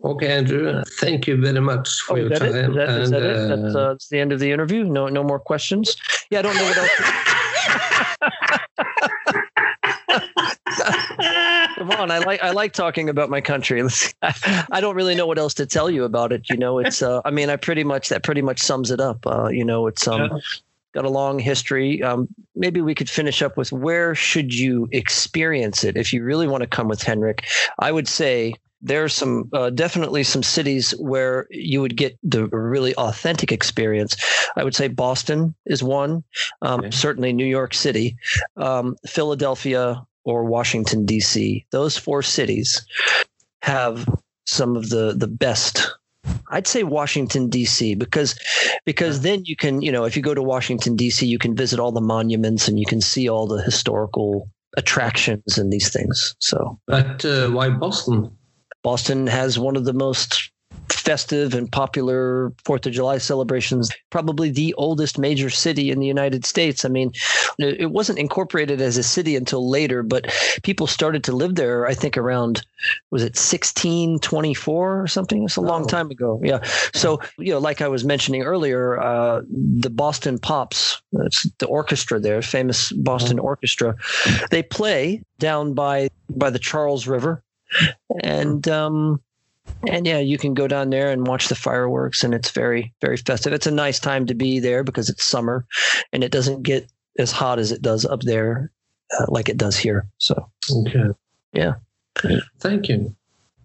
Okay, 0.04 0.32
Andrew. 0.32 0.82
Thank 1.00 1.28
you 1.28 1.40
very 1.40 1.60
much 1.60 1.88
for 2.08 2.14
oh, 2.14 2.22
your 2.22 2.30
time. 2.30 2.48
Is 2.48 2.54
that, 2.54 2.90
and, 2.90 3.04
is 3.04 3.12
that 3.12 3.22
it? 3.22 3.50
That's, 3.50 3.76
uh, 3.76 3.90
that's 3.90 4.10
the 4.10 4.20
end 4.20 4.32
of 4.32 4.40
the 4.40 4.52
interview. 4.52 4.84
No, 4.84 5.10
no 5.10 5.24
more 5.24 5.40
questions. 5.40 5.96
Yeah, 6.32 6.40
I 6.40 6.42
don't 6.42 6.56
know 6.56 6.64
what 6.64 6.76
else. 6.76 6.90
Come 11.76 11.92
on, 11.92 12.10
I 12.10 12.18
like 12.18 12.42
I 12.42 12.50
like 12.50 12.74
talking 12.74 13.10
about 13.10 13.30
my 13.30 13.42
country. 13.42 13.84
I 14.24 14.82
don't 14.82 14.96
really 14.96 15.14
know 15.14 15.28
what 15.28 15.38
else 15.38 15.54
to 15.54 15.68
tell 15.68 15.92
you 15.92 16.04
about 16.04 16.32
it. 16.32 16.50
You 16.50 16.58
know, 16.58 16.80
it's 16.80 17.04
uh, 17.04 17.22
I 17.26 17.30
mean, 17.30 17.52
I 17.52 17.58
pretty 17.58 17.84
much 17.84 18.10
that 18.10 18.24
pretty 18.24 18.42
much 18.42 18.60
sums 18.60 18.90
it 18.90 19.00
up. 19.00 19.28
Uh, 19.28 19.50
you 19.50 19.64
know, 19.64 19.86
it's 19.86 20.08
um, 20.08 20.22
yeah. 20.22 20.40
Got 20.94 21.06
a 21.06 21.10
long 21.10 21.40
history. 21.40 22.02
Um, 22.04 22.28
maybe 22.56 22.82
we 22.82 22.96
could 22.96 23.10
finish 23.10 23.42
up 23.42 23.58
with 23.58 23.72
where 23.72 24.16
should 24.16 24.54
you 24.54 24.88
experience 24.92 25.84
it 25.84 25.98
if 25.98 26.14
you 26.14 26.24
really 26.24 26.48
want 26.48 26.62
to 26.62 26.68
come 26.68 26.88
with 26.88 27.04
Henrik. 27.04 27.46
I 27.80 27.92
would 27.92 28.08
say 28.08 28.54
there's 28.82 29.14
some 29.14 29.50
uh, 29.54 29.70
definitely 29.70 30.24
some 30.24 30.44
cities 30.44 30.92
where 31.00 31.48
you 31.52 31.82
would 31.82 31.96
get 31.96 32.18
the 32.24 32.48
really 32.48 32.96
authentic 32.96 33.52
experience. 33.52 34.16
I 34.56 34.64
would 34.64 34.76
say 34.76 34.88
Boston 34.88 35.54
is 35.66 35.84
one, 35.84 36.24
um, 36.62 36.82
okay. 36.82 36.92
certainly 36.92 37.32
New 37.32 37.46
York 37.46 37.74
City, 37.74 38.18
um, 38.58 38.96
Philadelphia, 39.06 40.04
or 40.24 40.44
Washington 40.46 41.06
D.C. 41.06 41.66
Those 41.72 41.98
four 41.98 42.22
cities 42.22 42.86
have 43.62 44.08
some 44.46 44.76
of 44.76 44.90
the 44.90 45.14
the 45.16 45.28
best 45.28 45.92
I'd 46.50 46.68
say 46.68 46.84
Washington 46.84 47.50
D.C. 47.50 47.96
because 47.96 48.38
because 48.86 49.22
then 49.22 49.44
you 49.46 49.56
can 49.56 49.82
you 49.82 49.92
know 49.92 50.06
if 50.06 50.16
you 50.16 50.22
go 50.22 50.34
to 50.34 50.44
Washington 50.44 50.96
D.C. 50.96 51.26
you 51.26 51.40
can 51.40 51.56
visit 51.56 51.80
all 51.80 51.92
the 51.92 52.02
monuments 52.02 52.68
and 52.68 52.80
you 52.80 52.86
can 52.86 53.02
see 53.02 53.30
all 53.30 53.48
the 53.48 53.62
historical 53.62 54.50
attractions 54.78 55.58
and 55.58 55.72
these 55.72 55.92
things. 55.92 56.36
So, 56.40 56.80
but 56.88 57.26
uh, 57.26 57.50
why 57.50 57.70
Boston? 57.70 58.38
Boston 58.84 59.28
has 59.28 59.60
one 59.60 59.76
of 59.76 59.86
the 59.86 59.94
most 59.94 60.51
festive 60.92 61.54
and 61.54 61.72
popular 61.72 62.52
Fourth 62.64 62.86
of 62.86 62.94
July 62.94 63.18
celebrations, 63.18 63.92
probably 64.10 64.50
the 64.50 64.74
oldest 64.76 65.18
major 65.18 65.50
city 65.50 65.92
in 65.92 66.00
the 66.00 66.06
United 66.06 66.46
States. 66.46 66.86
I 66.86 66.90
mean, 66.90 67.12
it 67.58 67.92
wasn't 67.92 68.20
incorporated 68.20 68.82
as 68.82 68.98
a 68.98 69.04
city 69.04 69.36
until 69.36 69.70
later, 69.70 70.04
but 70.04 70.34
people 70.64 70.88
started 70.88 71.24
to 71.26 71.32
live 71.32 71.56
there, 71.56 71.88
I 71.88 71.94
think, 71.94 72.18
around, 72.18 72.66
was 73.10 73.24
it 73.24 73.36
1624 73.38 75.02
or 75.02 75.08
something? 75.08 75.44
It's 75.44 75.56
a 75.56 75.62
long 75.62 75.84
oh. 75.84 75.88
time 75.88 76.12
ago. 76.12 76.40
Yeah. 76.44 76.62
So, 76.94 77.20
you 77.38 77.52
know, 77.52 77.60
like 77.60 77.82
I 77.82 77.88
was 77.88 78.06
mentioning 78.06 78.44
earlier, 78.44 79.00
uh, 79.00 79.42
the 79.50 79.90
Boston 79.90 80.40
Pops, 80.40 81.02
it's 81.14 81.50
the 81.60 81.68
orchestra 81.68 82.20
there, 82.20 82.42
famous 82.42 82.92
Boston 82.92 83.40
oh. 83.40 83.44
orchestra, 83.44 83.96
they 84.50 84.64
play 84.64 85.22
down 85.40 85.74
by 85.74 86.10
by 86.30 86.50
the 86.50 86.60
Charles 86.60 87.08
River. 87.08 87.44
And 88.24 88.68
um, 88.68 89.22
and 89.88 90.06
yeah, 90.06 90.20
you 90.20 90.38
can 90.38 90.54
go 90.54 90.68
down 90.68 90.90
there 90.90 91.12
and 91.12 91.28
watch 91.28 91.48
the 91.48 91.56
fireworks, 91.56 92.24
and 92.24 92.34
it's 92.34 92.52
very, 92.52 92.94
very 93.02 93.18
festive. 93.18 93.54
It's 93.54 93.68
a 93.68 93.72
nice 93.72 94.00
time 94.00 94.26
to 94.28 94.34
be 94.34 94.60
there 94.60 94.84
because 94.84 95.10
it's 95.10 95.24
summer, 95.24 95.66
and 96.14 96.24
it 96.24 96.32
doesn't 96.32 96.64
get 96.64 96.90
as 97.18 97.32
hot 97.32 97.60
as 97.60 97.72
it 97.72 97.82
does 97.82 98.06
up 98.06 98.22
there, 98.22 98.72
uh, 99.20 99.26
like 99.28 99.50
it 99.50 99.58
does 99.58 99.78
here. 99.78 100.08
So, 100.18 100.50
okay, 100.72 101.10
yeah. 101.54 101.74
Thank 102.60 102.90
you. 102.90 103.16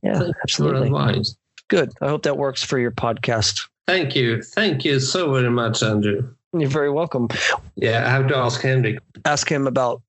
Yeah, 0.02 0.20
Thank 0.20 0.36
absolutely. 0.42 0.86
advice. 0.86 1.36
Good. 1.68 1.92
I 2.00 2.08
hope 2.08 2.22
that 2.22 2.38
works 2.38 2.62
for 2.62 2.78
your 2.78 2.92
podcast. 2.92 3.68
Thank 3.86 4.14
you. 4.14 4.42
Thank 4.42 4.84
you 4.84 5.00
so 5.00 5.32
very 5.32 5.50
much, 5.50 5.82
Andrew. 5.82 6.32
You're 6.52 6.68
very 6.68 6.90
welcome. 6.90 7.28
Yeah, 7.74 8.06
I 8.06 8.10
have 8.10 8.28
to 8.28 8.36
ask 8.36 8.60
Henrik. 8.60 9.00
Ask 9.24 9.50
him 9.50 9.66
about 9.66 10.02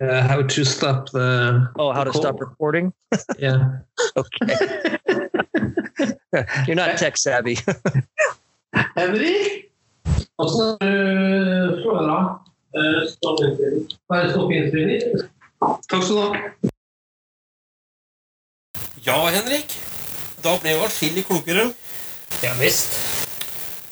uh, 0.00 0.26
how 0.26 0.42
to 0.42 0.64
stop 0.64 1.10
the. 1.10 1.68
Oh, 1.78 1.92
how 1.92 2.04
to 2.04 2.10
call. 2.10 2.22
stop 2.22 2.40
recording? 2.40 2.92
yeah. 3.38 3.78
okay. 4.16 4.95
You're 6.66 6.78
not 6.78 6.98
tech 6.98 7.16
savvy. 7.18 7.56
Henrik? 8.96 9.70
Åssen 10.38 10.76
føler 10.80 12.04
du 12.04 13.86
Bare 14.08 14.30
stoppinnspilling? 14.30 15.24
Takk 15.88 16.04
skal 16.04 16.16
du 16.16 16.20
ha. 16.20 16.30
Ja, 19.06 19.18
Henrik. 19.32 19.72
Da 20.44 20.56
ble 20.60 20.74
vi 20.76 20.84
atskillig 20.84 21.24
klokere. 21.28 21.70
Ja 22.42 22.52
visst. 22.60 22.98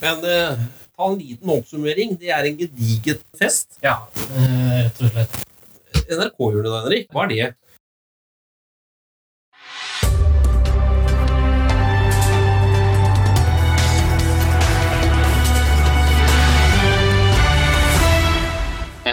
Men 0.03 0.25
eh, 0.29 0.61
ta 0.97 1.09
en 1.09 1.19
liten 1.19 1.51
oppsummering. 1.55 2.17
Det 2.21 2.31
er 2.35 2.49
en 2.51 2.59
gediget 2.59 3.23
fest. 3.39 3.79
Ja, 3.83 3.97
eh, 4.37 4.85
rett 4.85 5.01
og 5.01 5.15
slett. 5.15 5.39
NRK-hjørnet, 6.05 6.69
da, 6.69 6.81
Henrik. 6.85 7.09
Hva 7.15 7.25
er 7.25 7.33
det? 7.33 7.49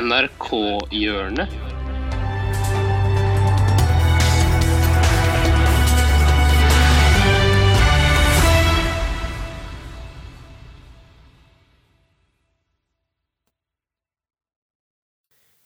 NRK-hjørnet? 0.02 1.50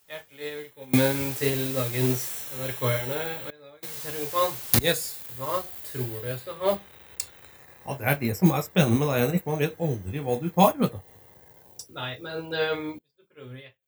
Hjertelig 0.09 0.49
velkommen 0.57 1.31
til 1.39 1.75
dagens 1.77 2.25
NRK-hjørne. 2.59 3.21
Og 3.45 3.53
i 3.53 3.61
dag, 3.61 3.87
kjære 4.01 4.19
Ungpan, 4.25 4.59
yes. 4.83 5.05
hva 5.37 5.61
tror 5.93 6.11
du 6.11 6.27
jeg 6.27 6.39
skal 6.43 6.59
ha? 6.65 6.75
Ja, 7.85 7.97
Det 8.01 8.11
er 8.11 8.19
det 8.25 8.35
som 8.41 8.51
er 8.51 8.67
spennende 8.67 8.99
med 8.99 9.07
deg, 9.13 9.23
Henrik. 9.23 9.47
Man 9.47 9.63
vet 9.63 9.79
aldri 9.79 10.27
hva 10.27 10.37
du 10.43 10.51
tar. 10.59 10.75
vet 10.83 10.91
du. 10.91 11.01
Nei, 11.95 12.11
men 12.19 12.51
um, 12.51 12.85
hvis 12.99 13.23
du 13.23 13.31
prøver 13.31 13.55
å 13.55 13.63
gjette? 13.63 13.84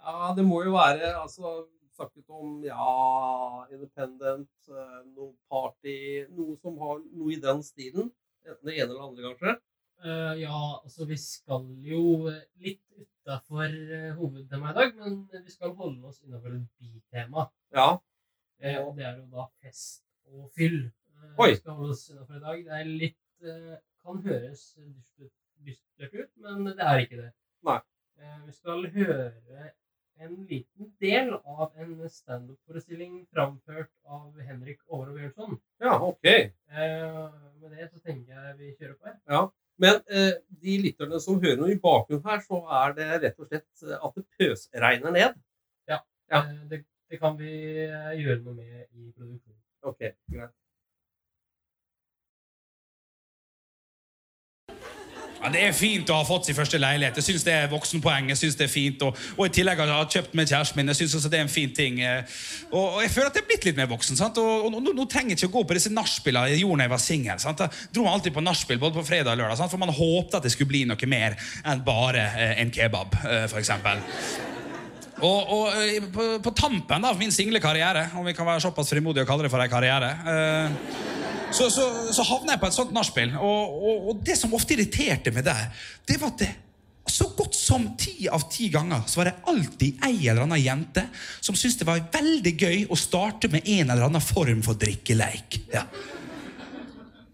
Ja, 0.00 0.32
det 0.36 0.46
må 0.46 0.62
jo 0.64 0.76
være 0.78 1.14
altså 1.20 1.60
Snakket 2.00 2.30
om 2.32 2.62
ja, 2.64 3.64
independent, 3.74 4.52
eh, 4.72 5.00
noe 5.12 5.34
party 5.52 5.96
Noe 6.32 6.54
som 6.62 6.78
har 6.80 7.02
noe 7.02 7.34
i 7.34 7.40
den 7.42 7.60
stilen. 7.66 8.08
Enten 8.46 8.70
det 8.70 8.76
ene 8.78 8.86
eller 8.86 9.02
andre, 9.04 9.32
kanskje. 9.34 9.58
Uh, 10.00 10.32
ja, 10.40 10.58
altså 10.80 11.04
vi 11.04 11.16
skal 11.20 11.66
jo 11.84 12.30
litt 12.64 12.80
utafor 12.96 13.66
uh, 13.68 14.14
hovedtemaet 14.16 14.72
i 14.72 14.78
dag, 14.78 14.94
men 14.96 15.18
vi 15.44 15.52
skal 15.52 15.74
holde 15.76 16.08
oss 16.08 16.22
innafor 16.24 16.54
et 16.56 16.64
bitema. 16.80 17.44
Ja. 17.76 17.90
Uh, 18.64 18.78
og 18.86 18.94
det 18.96 19.04
er 19.10 19.18
jo 19.18 19.26
da 19.34 19.44
fest 19.60 20.06
og 20.30 20.48
fyll. 20.56 20.86
Oi. 21.36 21.50
Vi 21.50 21.58
skal 21.58 21.76
holde 21.76 21.98
oss 21.98 22.06
innafor 22.14 22.38
i 22.38 22.42
dag. 22.46 22.64
Det 22.64 22.78
er 22.78 22.94
litt 23.04 23.18
Kan 24.00 24.18
høres 24.24 24.62
dystert 25.64 26.16
ut, 26.16 26.32
men 26.40 26.64
det 26.72 26.80
er 26.80 27.04
ikke 27.04 27.20
det. 27.20 27.30
Nei. 27.68 27.78
vi 28.46 28.52
skal 28.56 28.88
høre 28.94 29.28
en 30.20 30.34
liten 30.48 30.90
del 31.00 31.32
av 31.38 31.70
en 31.80 31.94
standup-forestilling 32.10 33.22
framført 33.32 33.90
av 34.04 34.36
Henrik 34.44 34.82
Åre 34.92 35.14
Bjørnson. 35.16 35.56
Ja, 35.80 35.96
ok. 35.96 36.28
med 36.70 37.72
det 37.76 37.88
så 37.88 37.98
tenker 38.04 38.36
jeg 38.36 38.58
vi 38.58 38.74
kjører 38.76 38.96
på 38.98 39.10
her. 39.10 39.16
Ja. 39.30 39.42
Men 39.80 40.00
eh, 40.12 40.34
de 40.62 40.76
lytterne 40.84 41.20
som 41.24 41.40
hører 41.40 41.60
noe 41.60 41.72
i 41.72 41.80
bakgrunnen 41.80 42.26
her, 42.28 42.42
så 42.44 42.60
er 42.82 42.96
det 42.98 43.08
rett 43.22 43.38
og 43.40 43.48
slett 43.48 43.84
eh, 43.86 43.96
at 43.96 44.18
det 44.18 44.26
pøsregner 44.36 45.14
ned. 45.16 45.38
Ja. 45.88 46.02
ja. 46.32 46.42
Eh, 46.42 46.58
det, 46.72 46.82
det, 47.08 47.20
kan 47.22 47.38
vi 47.40 47.52
eh, 47.86 48.10
gjøre 48.20 48.42
noe 48.44 48.58
med 48.58 48.84
i 48.84 49.08
produksjonen. 49.16 49.60
Ok, 49.88 50.04
greit. 50.34 50.52
Ja, 55.40 55.48
Det 55.48 55.60
er 55.64 55.72
fint 55.72 56.10
å 56.12 56.18
ha 56.18 56.24
fått 56.28 56.50
sin 56.50 56.56
første 56.56 56.76
leilighet. 56.76 57.16
Jeg 57.16 57.24
synes 57.24 57.44
det 57.46 57.52
er 57.54 57.70
voksenpoeng. 57.72 58.28
jeg 58.28 58.36
synes 58.36 58.56
det 58.60 58.66
er 58.66 58.72
fint. 58.72 59.02
Og, 59.02 59.16
og 59.38 59.46
i 59.46 59.52
tillegg 59.56 59.78
har 59.80 59.88
jeg 59.88 60.10
kjøpt 60.16 60.34
med 60.36 60.50
kjæresten 60.50 60.76
min. 60.76 60.92
Jeg 60.92 60.96
synes 60.96 61.14
også 61.16 61.30
det 61.32 61.38
er 61.38 61.46
en 61.46 61.52
fin 61.52 61.72
ting. 61.74 62.00
Eh, 62.04 62.34
og, 62.70 62.96
og 62.96 63.00
jeg 63.02 63.10
føler 63.10 63.30
at 63.30 63.38
jeg 63.38 63.46
er 63.46 63.48
blitt 63.48 63.64
litt 63.64 63.78
mer 63.78 63.88
voksen. 63.88 64.18
sant? 64.20 64.36
Og, 64.42 64.66
og 64.66 64.74
nå, 64.74 64.92
nå, 64.92 65.06
trenger 65.08 65.32
jeg 65.32 65.40
ikke 65.40 65.48
å 65.48 65.54
gå 65.54 65.64
på 65.70 65.78
disse 65.78 65.92
nachspielene 65.94 66.52
jeg 66.52 66.60
gjorde 66.60 66.82
da 66.82 66.88
jeg 66.88 66.92
var 66.92 67.04
singel. 67.06 67.40
Jeg 67.46 67.70
dro 67.96 68.06
alltid 68.10 68.36
på 68.36 68.44
nachspiel 68.44 68.82
både 68.82 68.98
på 69.00 69.06
fredag 69.08 69.32
og 69.32 69.40
lørdag, 69.40 69.56
sant? 69.62 69.72
for 69.72 69.80
man 69.80 69.94
håpte 69.96 70.36
at 70.36 70.44
det 70.44 70.52
skulle 70.52 70.74
bli 70.74 70.84
noe 70.90 71.08
mer 71.08 71.38
enn 71.64 71.84
bare 71.88 72.26
eh, 72.36 72.54
en 72.60 72.74
kebab, 72.74 73.16
eh, 73.24 73.46
f.eks. 73.48 73.72
Og, 75.20 75.52
og 75.52 76.12
på, 76.12 76.26
på, 76.44 76.52
tampen 76.56 77.04
av 77.04 77.16
min 77.20 77.32
single 77.32 77.60
karriere, 77.60 78.06
om 78.16 78.28
vi 78.28 78.36
kan 78.36 78.48
være 78.48 78.64
såpass 78.64 78.92
frimodige 78.92 79.24
å 79.24 79.28
kalle 79.28 79.48
det 79.48 79.52
for 79.52 79.64
en 79.64 79.72
karriere 79.72 80.12
eh, 80.32 81.18
Så, 81.50 81.66
så, 81.70 81.84
så 82.14 82.24
havna 82.28 82.54
jeg 82.54 82.62
på 82.62 82.68
et 82.70 82.76
sånt 82.76 82.92
nachspiel, 82.94 83.32
og, 83.36 83.78
og, 83.82 84.10
og 84.10 84.20
det 84.26 84.36
som 84.38 84.52
ofte 84.54 84.76
irriterte 84.76 85.32
meg 85.34 85.44
der, 85.48 85.70
det 86.06 86.18
var 86.20 86.34
at 86.34 86.44
det 86.44 86.50
så 87.10 87.26
godt 87.36 87.56
som 87.58 87.88
ti 87.98 88.28
av 88.30 88.44
ti 88.52 88.68
ganger 88.70 89.02
så 89.10 89.20
var 89.20 89.30
det 89.30 89.48
alltid 89.50 90.04
ei 90.06 90.28
eller 90.30 90.44
annen 90.44 90.60
jente 90.62 91.02
som 91.40 91.56
syntes 91.58 91.80
det 91.80 91.88
var 91.88 92.04
veldig 92.12 92.52
gøy 92.54 92.84
å 92.86 92.98
starte 92.98 93.50
med 93.50 93.66
en 93.66 93.90
eller 93.90 94.06
annen 94.06 94.22
form 94.22 94.62
for 94.62 94.78
drikkeleik. 94.78 95.58
Ja. 95.74 95.86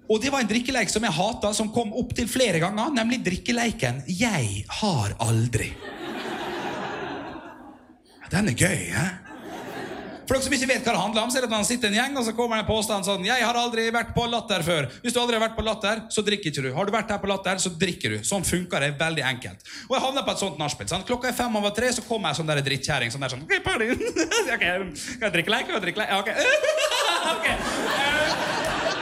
Og 0.07 0.23
det 0.23 0.31
var 0.31 0.45
en 0.45 0.51
drikkeleik 0.51 0.91
som 0.91 1.05
jeg 1.05 1.17
hata, 1.17 1.51
som 1.55 1.73
kom 1.75 1.93
opptil 1.99 2.29
flere 2.31 2.63
ganger, 2.63 2.95
nemlig 2.95 3.21
drikkeleiken 3.27 4.05
'Jeg 4.07 4.65
har 4.81 5.17
aldri'. 5.19 5.75
Den 8.31 8.49
er 8.49 8.55
gøy, 8.55 8.91
hæ? 8.95 9.26
For 10.27 10.35
dere 10.35 10.43
som 10.43 10.55
ikke 10.57 10.69
vet 10.73 10.83
hva 10.87 10.93
det 10.97 11.01
handler 11.03 11.23
om, 11.23 11.31
så 11.31 11.39
er 11.39 11.45
det 11.45 11.51
at 11.51 11.55
man 11.55 11.67
sitter 11.69 11.89
en 11.93 11.95
gjeng, 12.01 12.17
og 12.19 12.25
så 12.27 12.33
kommer 12.35 12.59
det 12.59 12.65
en 12.65 12.71
påstand 12.71 13.07
sånn 13.07 13.25
'Jeg 13.25 13.45
har 13.47 13.55
aldri 13.55 13.85
vært 13.95 14.13
på 14.15 14.25
Latter 14.31 14.61
før'. 14.67 14.89
Hvis 15.03 15.13
du 15.15 15.21
aldri 15.21 15.39
har 15.39 15.45
vært 15.49 15.57
på 15.57 15.65
Latter, 15.65 16.03
så 16.11 16.23
drikker 16.27 16.51
ikke 16.51 16.63
du. 16.63 16.75
Har 16.75 16.85
du 16.87 16.93
vært 16.93 17.11
her 17.11 17.19
på 17.19 17.29
Latter, 17.31 17.57
så 17.63 17.71
drikker 17.71 18.11
du. 18.11 18.19
Sånn 18.25 18.43
funker 18.45 18.81
det 18.81 18.99
veldig 18.99 19.23
enkelt. 19.23 19.59
Og 19.89 19.97
jeg 19.97 20.03
havna 20.07 20.23
på 20.27 20.31
et 20.33 20.39
sånt 20.39 20.59
nachspiel. 20.59 20.89
Sånn. 20.89 21.05
Klokka 21.07 21.29
er 21.29 21.33
fem 21.33 21.57
over 21.57 21.71
tre, 21.71 21.93
så 21.93 22.03
kommer 22.03 22.31
jeg 22.31 22.37
sånn 22.37 22.47
der 22.51 22.63
drittkjerring 22.63 23.11
sånn 23.11 23.21
der 23.21 23.29
sånn 23.29 23.43
okay, 23.47 23.61
party. 23.61 23.91
okay, 24.55 24.79
Kan 25.19 25.31
jeg 25.31 25.33
drikke 25.33 25.51
leik? 25.51 25.67
Kan 25.67 25.77
ok. 26.19 26.29
ok. 27.35 27.47
Eh, 27.47 27.57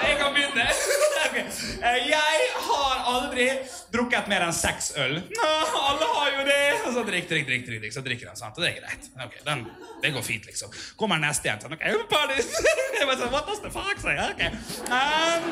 Jeg 0.05 0.19
kan 0.19 0.33
begynne. 0.35 1.14
Eh, 1.41 2.09
Jeg 2.09 2.49
har 2.69 3.01
aldri 3.11 3.49
drukket 3.95 4.29
mer 4.31 4.45
enn 4.47 4.55
seks 4.57 4.93
øl. 5.01 5.17
Alle 5.45 6.09
har 6.15 6.31
jo 6.39 6.45
det. 6.49 6.61
Og 6.85 6.93
så 6.97 7.05
drikk, 7.07 7.29
drikk, 7.31 7.47
drikk, 7.49 7.67
drikk, 7.69 7.93
så 7.95 8.03
drikker 8.07 8.31
han, 8.31 8.37
sant? 8.39 8.59
Og 8.59 8.65
det 8.65 8.73
er 8.75 8.81
greit. 8.83 9.09
Okay, 9.27 9.43
den, 9.47 9.65
det 10.03 10.13
går 10.15 10.23
fint, 10.27 10.47
liksom. 10.51 10.73
Kommer 11.01 11.19
neste 11.23 11.49
igjen 11.51 11.63
sånn, 11.65 11.75
ok. 11.77 11.85
Jeg 11.85 13.07
bare 13.09 13.19
sånn, 13.21 13.33
what 13.35 13.47
does 13.51 13.61
the 13.65 13.73
fuck 13.75 13.99
say? 14.03 14.17
Okay. 14.31 14.51
Um, 14.89 15.51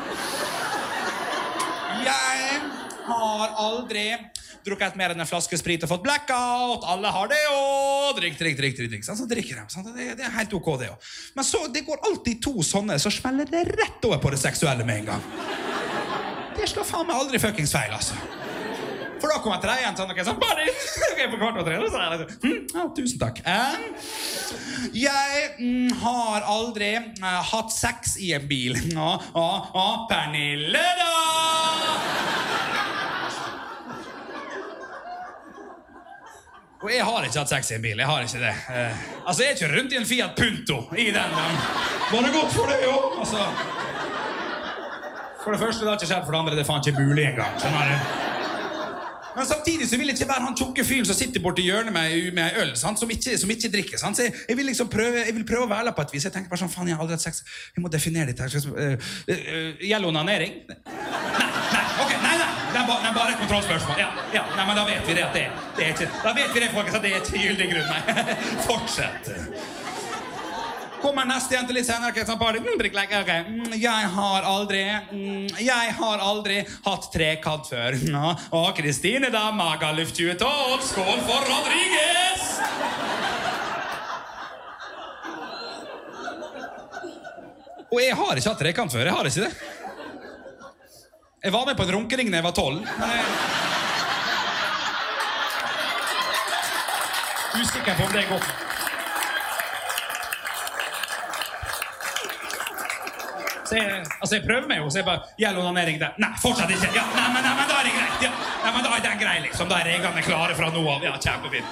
jeg 2.03 2.61
har 3.07 3.55
aldri 3.59 4.07
drukket 4.65 4.97
mer 4.99 5.13
enn 5.13 5.23
en 5.23 5.29
flaske 5.29 5.57
sprit 5.59 5.83
og 5.85 5.91
fått 5.91 6.05
blackout. 6.05 6.85
Alle 6.93 7.11
har 7.15 7.31
det 7.31 7.41
òg. 7.53 8.19
Drikk, 8.19 8.37
drikk, 8.39 8.59
drikk. 8.59 8.77
drikk, 8.79 8.93
drikk. 8.95 9.07
Så 9.07 9.27
drikker 9.29 9.61
de. 9.61 9.65
sant? 9.73 9.89
Det, 9.95 10.13
det 10.19 10.27
er 10.27 10.37
helt 10.37 10.53
ok, 10.59 10.71
det 10.81 10.91
òg. 10.93 11.11
Men 11.37 11.47
så, 11.47 11.65
det 11.73 11.85
går 11.87 12.03
alltid 12.09 12.41
to 12.43 12.55
sånne, 12.65 12.99
så 13.01 13.11
smeller 13.13 13.49
det 13.49 13.65
rett 13.73 14.07
over 14.09 14.21
på 14.23 14.33
det 14.33 14.41
seksuelle 14.43 14.87
med 14.87 15.03
en 15.03 15.11
gang. 15.13 15.27
Det 16.53 16.69
slår 16.69 16.87
faen 16.87 17.09
meg 17.09 17.19
aldri 17.19 17.41
fuckings 17.41 17.73
feil, 17.75 17.93
altså. 17.95 18.17
For 19.23 19.31
da 19.31 19.37
kommer 19.39 19.63
jeg 19.63 19.79
igjen 19.79 19.95
sånn, 19.95 20.09
ok, 20.11 20.17
sånn, 20.27 20.39
bare, 20.41 20.65
ok, 21.13 21.19
på 21.31 21.37
kvart 21.39 21.59
over 21.61 21.69
tre, 21.69 21.77
så 21.87 21.99
er 22.01 22.09
det, 22.11 22.17
sånn, 22.19 22.41
hm, 22.43 22.65
ja, 22.75 22.83
tusen 22.97 23.21
takk. 23.21 23.39
Eh, 23.47 23.77
jeg 24.99 25.45
mm, 25.61 25.93
har 26.01 26.43
aldri 26.51 26.89
uh, 27.23 27.39
hatt 27.53 27.71
sex 27.71 28.17
i 28.19 28.33
en 28.35 28.49
bil. 28.49 28.75
Å, 28.99 29.13
å, 29.39 29.47
å, 29.79 29.87
Pernille 30.11 30.83
da! 30.99 31.32
Og 36.83 36.89
jeg 36.91 37.03
har 37.07 37.23
ikke 37.23 37.39
hatt 37.39 37.51
sex 37.53 37.71
i 37.71 37.77
en 37.77 37.83
bil. 37.83 37.99
Jeg 38.01 38.07
har 38.09 38.25
ikke 38.25 38.41
det. 38.41 38.55
Eh, 38.75 39.03
altså, 39.23 39.45
jeg 39.45 39.59
kjører 39.61 39.77
rundt 39.79 39.93
i 39.93 39.99
en 40.01 40.07
Fiat 40.07 40.33
Punto 40.35 40.81
i 40.99 41.05
den. 41.15 41.37
men 41.37 41.61
var 42.11 42.25
det 42.27 42.33
godt 42.35 42.51
for 42.51 42.71
deg 42.71 42.83
jo? 42.83 42.97
Altså, 43.23 43.45
for 45.43 45.55
det 45.55 45.59
første, 45.59 45.85
det 45.85 45.89
har 45.89 45.97
ikke 45.97 46.09
skjedd. 46.11 46.25
For 46.25 46.35
det 46.35 46.41
andre, 46.41 46.57
det 46.57 46.65
er 46.65 46.67
faen 46.67 46.83
ikke 46.83 47.05
mulig 47.05 47.25
engang. 47.29 47.55
Sånn 47.63 47.79
er. 47.79 47.95
Men 49.33 49.47
samtidig 49.49 49.87
så 49.89 49.97
vil 49.97 50.11
jeg 50.11 50.19
ikke 50.19 50.29
være 50.29 50.45
han 50.45 50.57
tjukke 50.59 50.83
fyren 50.85 51.07
som 51.09 51.17
sitter 51.17 51.41
borti 51.41 51.63
hjørnet 51.65 51.95
med, 51.95 52.27
med 52.37 52.59
øl, 52.61 52.75
sant? 52.77 52.99
Som, 52.99 53.09
ikke, 53.15 53.37
som 53.39 53.49
ikke 53.55 53.71
drikker. 53.73 53.97
Sant? 53.97 54.19
Så 54.19 54.27
jeg, 54.27 54.35
jeg, 54.49 54.59
vil 54.59 54.67
liksom 54.69 54.91
prøve, 54.91 55.23
jeg 55.23 55.35
vil 55.39 55.47
prøve 55.47 55.65
å 55.65 55.71
være 55.71 55.87
der 55.89 55.95
på 55.97 56.05
et 56.05 56.13
vis. 56.17 56.27
Jeg 56.27 56.35
tenker 56.35 56.51
bare 56.51 56.65
sånn, 56.65 56.73
faen, 56.73 56.91
jeg 56.91 56.99
har 56.99 57.07
aldri 57.07 57.15
hatt 57.15 57.25
sex. 57.25 57.41
Vi 57.73 57.81
må 57.81 57.91
definere 57.91 58.29
dette. 58.33 58.43
her. 58.43 58.67
Uh, 58.67 58.99
uh, 58.99 59.31
uh, 59.31 59.87
Gjelder 59.87 60.11
onanering? 60.11 60.59
Nei, 60.67 61.47
nei, 61.47 61.85
ok, 62.03 62.17
nei, 62.27 62.35
nei. 62.42 62.42
Det 62.73 62.79
er 62.81 62.87
bare, 62.89 63.01
det 63.03 63.09
er 63.11 63.15
bare 63.19 63.33
et 63.35 63.39
kontrollspørsmål. 63.43 63.99
Ja, 64.01 64.09
ja, 64.33 64.43
nei, 64.57 64.65
men 64.65 64.79
da 64.79 64.83
vet 64.87 65.05
vi 65.07 65.13
det 65.17 65.23
at 65.27 65.35
det, 65.37 65.45
det 65.77 65.85
er 65.85 65.91
ikke 65.93 66.07
Da 66.23 66.33
vet 66.39 66.53
vi 66.55 66.63
det, 66.63 66.69
folkens, 66.73 66.95
at 66.97 67.03
det 67.05 67.11
er 67.13 67.21
ikke 67.21 67.43
gyldig 67.45 67.67
grunn. 67.69 67.89
Nei, 67.93 68.37
fortsett. 68.67 69.33
Kommer 71.03 71.27
neste 71.27 71.57
jente 71.57 71.75
litt 71.75 71.85
senere. 71.85 72.13
Okay. 72.15 72.59
Mm, 72.63 72.77
drikk 72.79 72.95
leke, 72.95 73.19
ok. 73.25 73.31
Mm, 73.49 73.73
Jeg 73.75 74.09
har 74.15 74.45
aldri 74.47 74.83
mm, 74.87 75.49
Jeg 75.59 75.95
har 75.99 76.23
aldri 76.23 76.61
hatt 76.85 77.09
trekant 77.13 77.67
før. 77.67 77.97
Nå, 78.15 78.31
Og 78.55 78.69
Kristine 78.79 79.29
da, 79.33 79.49
Magaluf 79.51 80.15
2012. 80.15 80.87
Skål 80.93 81.21
for 81.27 81.49
Rodriguez! 81.51 82.49
Og 87.93 87.99
jeg 88.01 88.15
har 88.17 88.39
ikke 88.39 88.49
hatt 88.49 88.61
trekant 88.63 88.95
før. 88.95 89.05
Jeg 89.05 89.13
har 89.19 89.29
ikke 89.29 89.43
det. 89.45 89.72
Jeg 91.43 91.51
var 91.51 91.65
med 91.65 91.75
på 91.77 91.83
en 91.83 91.91
runkering 91.91 92.29
da 92.31 92.37
jeg 92.39 92.43
var 92.45 92.53
tolv. 92.55 92.85
Jeg... 92.87 93.23
Usikker 97.59 97.97
på 97.97 98.05
om 98.05 98.13
det 98.13 98.21
er 98.21 98.29
godt. 98.29 98.45
Så 103.67 103.75
jeg, 103.75 104.05
altså 104.21 104.37
jeg 104.37 104.45
prøver 104.45 104.69
meg 104.71 104.79
jo, 104.79 104.87
så 104.87 105.01
jeg 105.01 105.07
bare 105.09 105.35
Gjelder 105.43 105.59
onanering 105.65 105.99
der? 105.99 106.15
Nei, 106.23 106.31
fortsatt 106.39 106.71
ikke. 106.71 106.93
Ja, 106.95 107.03
nei, 107.11 107.27
men, 107.35 107.43
nei, 107.43 107.53
men 107.59 107.67
da 107.67 107.75
er 107.81 107.89
det 107.89 107.93
greit. 107.97 108.23
Ja. 108.23 108.31
Nei, 108.63 108.71
men 108.77 108.87
da 108.87 108.95
er 108.95 109.03
den 109.09 109.19
grei, 109.25 109.35
liksom. 109.49 109.67
Da 109.73 109.81
er 109.81 109.89
reglene 109.91 110.23
klare 110.23 110.55
fra 110.55 110.71
nå 110.71 110.83
av. 110.95 111.03
Ja, 111.09 111.17
kjempefint. 111.27 111.67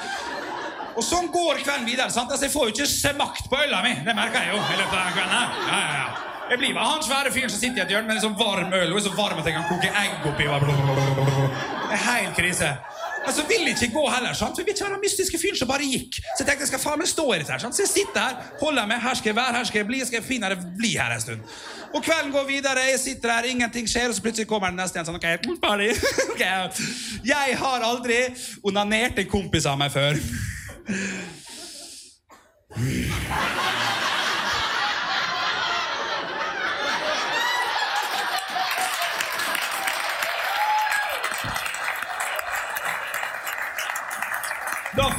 Og 0.99 1.05
sånn 1.07 1.31
går 1.31 1.63
kvelden 1.63 1.87
videre. 1.87 2.11
sant? 2.11 2.27
Altså, 2.27 2.49
Jeg 2.49 2.53
får 2.57 2.67
jo 2.67 2.75
ikke 2.75 2.91
smakt 2.91 3.47
på 3.47 3.63
øla 3.63 3.79
mi. 3.87 3.95
Det 4.03 4.17
merker 4.19 4.43
jeg 4.43 4.51
jo. 4.51 4.59
i 4.59 4.81
løpet 4.81 4.97
av 4.99 5.05
den 5.07 5.15
kvelden 5.15 5.37
her. 5.37 5.47
Ja, 5.71 5.79
ja, 5.79 5.95
ja. 6.01 6.10
Jeg 6.51 6.59
blir 6.59 6.73
med 6.75 6.83
han 6.83 7.03
svære 7.05 7.31
fyren 7.31 7.51
som 7.51 7.59
sitter 7.61 7.79
i 7.79 7.83
et 7.85 7.91
hjørne 7.93 8.09
med 8.09 8.17
en 8.17 8.23
sånn 8.25 8.33
varm 8.35 8.73
øl 8.75 8.89
og 8.91 8.97
er 8.99 9.03
så 9.05 9.11
varm 9.15 9.37
at 9.39 9.45
jeg 9.47 9.55
kan 9.55 9.69
koke 9.69 9.91
egg 10.01 10.25
oppi. 10.27 10.47
Det 10.51 11.95
er 11.95 12.01
helt 12.09 12.33
krise. 12.35 12.71
Men 13.21 13.35
så 13.37 13.43
vil 13.47 13.67
jeg 13.69 13.75
ikke 13.77 13.93
gå 13.93 14.03
heller, 14.09 14.33
sant? 14.35 14.57
for 14.57 14.65
vi 14.67 14.73
tar 14.75 14.89
den 14.91 14.99
mystiske 15.03 15.37
fyren 15.39 15.55
som 15.59 15.69
bare 15.69 15.85
gikk. 15.87 16.17
Så 16.19 16.41
jeg 16.41 16.47
tenkte 16.49 16.65
jeg 16.65 16.71
skal 16.71 16.81
faen 16.81 16.99
meg 16.99 17.07
stå 17.07 17.25
i 17.29 17.37
dette. 17.37 17.53
her, 17.53 17.61
sant? 17.63 17.77
Så 17.77 17.85
jeg 17.85 17.91
sitter 17.91 18.19
her, 18.25 18.49
holder 18.59 18.89
meg, 18.89 18.99
her 19.03 19.15
skal 19.19 19.31
jeg 19.31 19.37
være, 19.37 19.53
her 19.59 19.69
skal 19.69 19.79
jeg 19.79 19.87
bli, 19.91 19.99
skal 20.09 20.19
jeg 20.19 20.27
finne 20.27 20.49
her, 20.49 20.57
bli 20.79 20.91
her 20.97 21.13
en 21.15 21.21
stund. 21.23 21.53
Og 21.93 22.03
kvelden 22.03 22.31
går 22.33 22.47
videre, 22.49 22.87
jeg 22.89 22.99
sitter 23.03 23.35
her, 23.35 23.47
ingenting 23.51 23.87
skjer, 23.87 24.09
og 24.09 24.17
så 24.17 24.25
plutselig 24.25 24.49
kommer 24.49 24.73
den 24.73 24.81
neste 24.81 24.97
igjen 24.97 25.07
sånn, 25.11 25.21
ok, 25.21 25.27
party. 25.67 25.91
ok, 26.33 26.43
Jeg 27.29 27.59
har 27.61 27.85
aldri 27.91 28.19
onanert 28.65 29.21
en 29.21 29.31
kompis 29.37 29.69
av 29.69 29.77
meg 29.79 29.93
før. 29.93 30.17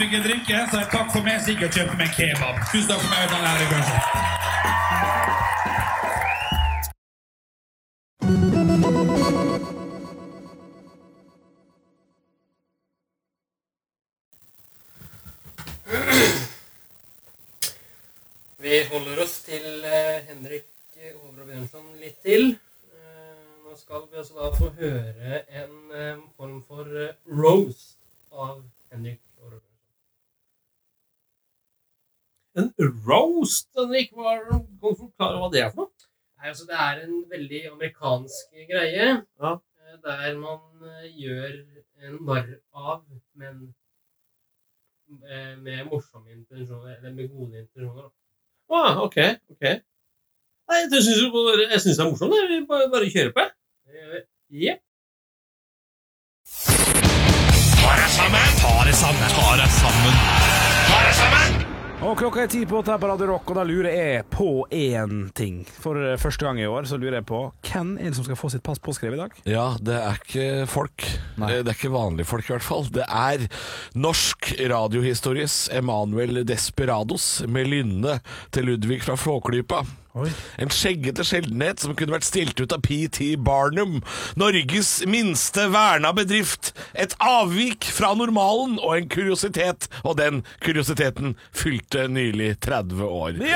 Fikk 0.02 0.12
jeg 0.12 0.22
drikke, 0.24 0.62
så 0.70 0.78
jeg 0.82 0.88
takk 0.90 1.12
for 1.14 1.22
meg, 1.26 1.38
så 1.42 1.52
gikk 1.52 1.60
jeg 1.62 1.68
og 1.70 1.76
kjøpte 1.76 1.96
meg 2.00 2.08
en 2.08 2.14
kebab. 2.16 2.54
Tusen 2.72 2.88
takk 2.90 3.00
for 3.04 3.10
meg, 3.14 3.22
amerikansk 38.12 38.50
greie 38.70 39.24
ja. 39.40 39.52
Eh, 39.52 39.98
der 40.04 40.38
man 40.38 40.60
eh, 40.82 41.08
gjør 41.20 41.52
en 42.02 42.18
narr 42.26 42.48
av, 42.74 43.02
men 43.34 43.74
eh, 45.30 45.58
med 45.58 45.84
morsomme 45.90 46.32
intensjoner, 46.32 46.96
eller 46.96 47.12
med 47.12 47.28
gode 47.28 47.58
intensjoner. 47.60 48.10
Ah, 48.70 49.02
OK. 49.04 49.16
ok. 49.50 49.64
Nei, 50.68 50.78
jeg 50.92 51.02
syns 51.02 51.98
det 51.98 52.04
er 52.04 52.10
morsomt. 52.10 52.32
Vi 52.50 52.62
bare, 52.68 52.88
bare 52.92 53.10
kjører 53.10 53.34
på. 53.36 53.48
Jepp. 54.62 54.80
Ta 57.82 57.92
deg 57.98 58.08
sammen! 58.16 58.56
Ta 58.62 58.72
deg 58.86 58.96
sammen! 59.02 59.36
Ta 59.36 59.52
deg 59.60 59.76
sammen! 59.82 60.16
Ta 60.88 61.04
deg 61.04 61.14
sammen! 61.20 61.71
Og 62.02 62.16
klokka 62.18 62.40
er 62.42 62.48
ti 62.50 62.64
på 62.66 62.80
åtte 62.80 62.90
her 62.90 62.98
på 62.98 63.06
Radio 63.06 63.28
Rock, 63.30 63.50
og 63.52 63.58
da 63.60 63.62
lurer 63.62 63.92
jeg 63.94 64.24
på 64.34 64.46
én 64.74 65.28
ting. 65.38 65.60
For 65.84 65.94
eh, 65.94 66.16
første 66.18 66.42
gang 66.42 66.58
i 66.58 66.66
år 66.66 66.88
så 66.90 66.98
lurer 66.98 67.20
jeg 67.20 67.26
på 67.28 67.44
hvem 67.68 67.92
er 67.94 68.10
det 68.10 68.16
som 68.18 68.26
skal 68.26 68.40
få 68.40 68.50
sitt 68.50 68.64
pass 68.66 68.82
påskrevet 68.82 69.14
i 69.14 69.20
dag? 69.20 69.36
Ja, 69.46 69.68
det 69.78 70.00
er 70.00 70.18
ikke 70.18 70.48
folk. 70.66 71.06
Nei. 71.38 71.52
Det 71.62 71.70
er 71.70 71.78
ikke 71.78 71.94
vanlige 71.94 72.26
folk, 72.26 72.48
i 72.50 72.56
hvert 72.56 72.66
fall. 72.66 72.90
Det 72.90 73.06
er 73.06 73.46
norsk 73.94 74.50
radiohistories 74.74 75.68
Emanuel 75.78 76.42
Desperados 76.48 77.44
med 77.46 77.70
lynne 77.70 78.18
til 78.50 78.72
Ludvig 78.72 79.04
fra 79.06 79.14
Flåklypa. 79.14 79.84
Oi. 80.12 80.28
En 80.60 80.68
skjeggete 80.68 81.24
sjeldenhet 81.24 81.80
som 81.80 81.94
kunne 81.96 82.12
vært 82.12 82.26
stilt 82.26 82.58
ut 82.60 82.72
av 82.74 82.82
PT 82.84 83.30
Barnum. 83.40 83.94
Norges 84.36 85.06
minste 85.08 85.70
verna 85.72 86.10
bedrift. 86.12 86.74
Et 86.92 87.14
avvik 87.24 87.88
fra 87.88 88.10
normalen 88.18 88.76
og 88.76 88.98
en 88.98 89.08
kuriositet. 89.08 89.88
Og 90.04 90.18
den 90.20 90.42
kuriositeten 90.60 91.32
fylte 91.56 92.10
nylig 92.12 92.60
30 92.60 93.00
år. 93.08 93.40
En 93.40 93.48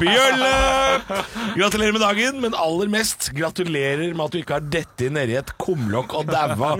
bjølle! 0.00 0.54
Gratulerer 1.58 1.98
med 1.98 2.04
dagen, 2.06 2.40
men 2.40 2.56
aller 2.56 2.88
mest 2.96 3.34
gratulerer 3.36 4.16
med 4.16 4.24
at 4.24 4.32
du 4.32 4.40
ikke 4.40 4.62
har 4.62 4.72
dette 4.72 5.12
nedi 5.12 5.36
et 5.36 5.52
kumlokk 5.60 6.16
og 6.22 6.32
daua. 6.32 6.72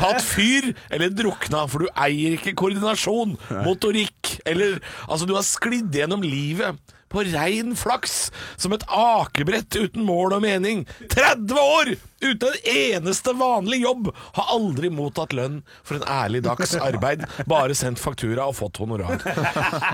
Tatt 0.00 0.24
fyr 0.24 0.72
eller 0.88 1.12
drukna, 1.12 1.68
for 1.68 1.84
du 1.84 1.92
eier 1.92 2.40
ikke 2.40 2.56
koordinasjon, 2.56 3.36
motorikk 3.60 4.40
eller 4.48 4.80
Altså, 5.06 5.26
du 5.28 5.36
har 5.36 5.44
sklidd 5.44 5.92
gjennom 5.94 6.24
livet 6.24 6.72
på 7.12 7.24
rein 7.28 7.74
flaks, 7.78 8.30
som 8.56 8.74
et 8.76 8.84
akebrett 8.88 9.78
uten 9.78 10.06
mål 10.06 10.36
og 10.38 10.44
mening. 10.46 10.84
30 11.12 11.60
år 11.62 11.94
uten 12.22 12.48
en 12.48 12.70
eneste 12.72 13.32
vanlig 13.36 13.80
jobb! 13.82 14.10
Har 14.36 14.52
aldri 14.54 14.90
mottatt 14.92 15.34
lønn 15.36 15.60
for 15.86 15.98
en 15.98 16.06
ærlig 16.08 16.42
dags 16.46 16.74
arbeid, 16.80 17.24
bare 17.48 17.74
sendt 17.76 18.00
faktura 18.02 18.46
og 18.48 18.56
fått 18.58 18.80
honorar. 18.82 19.20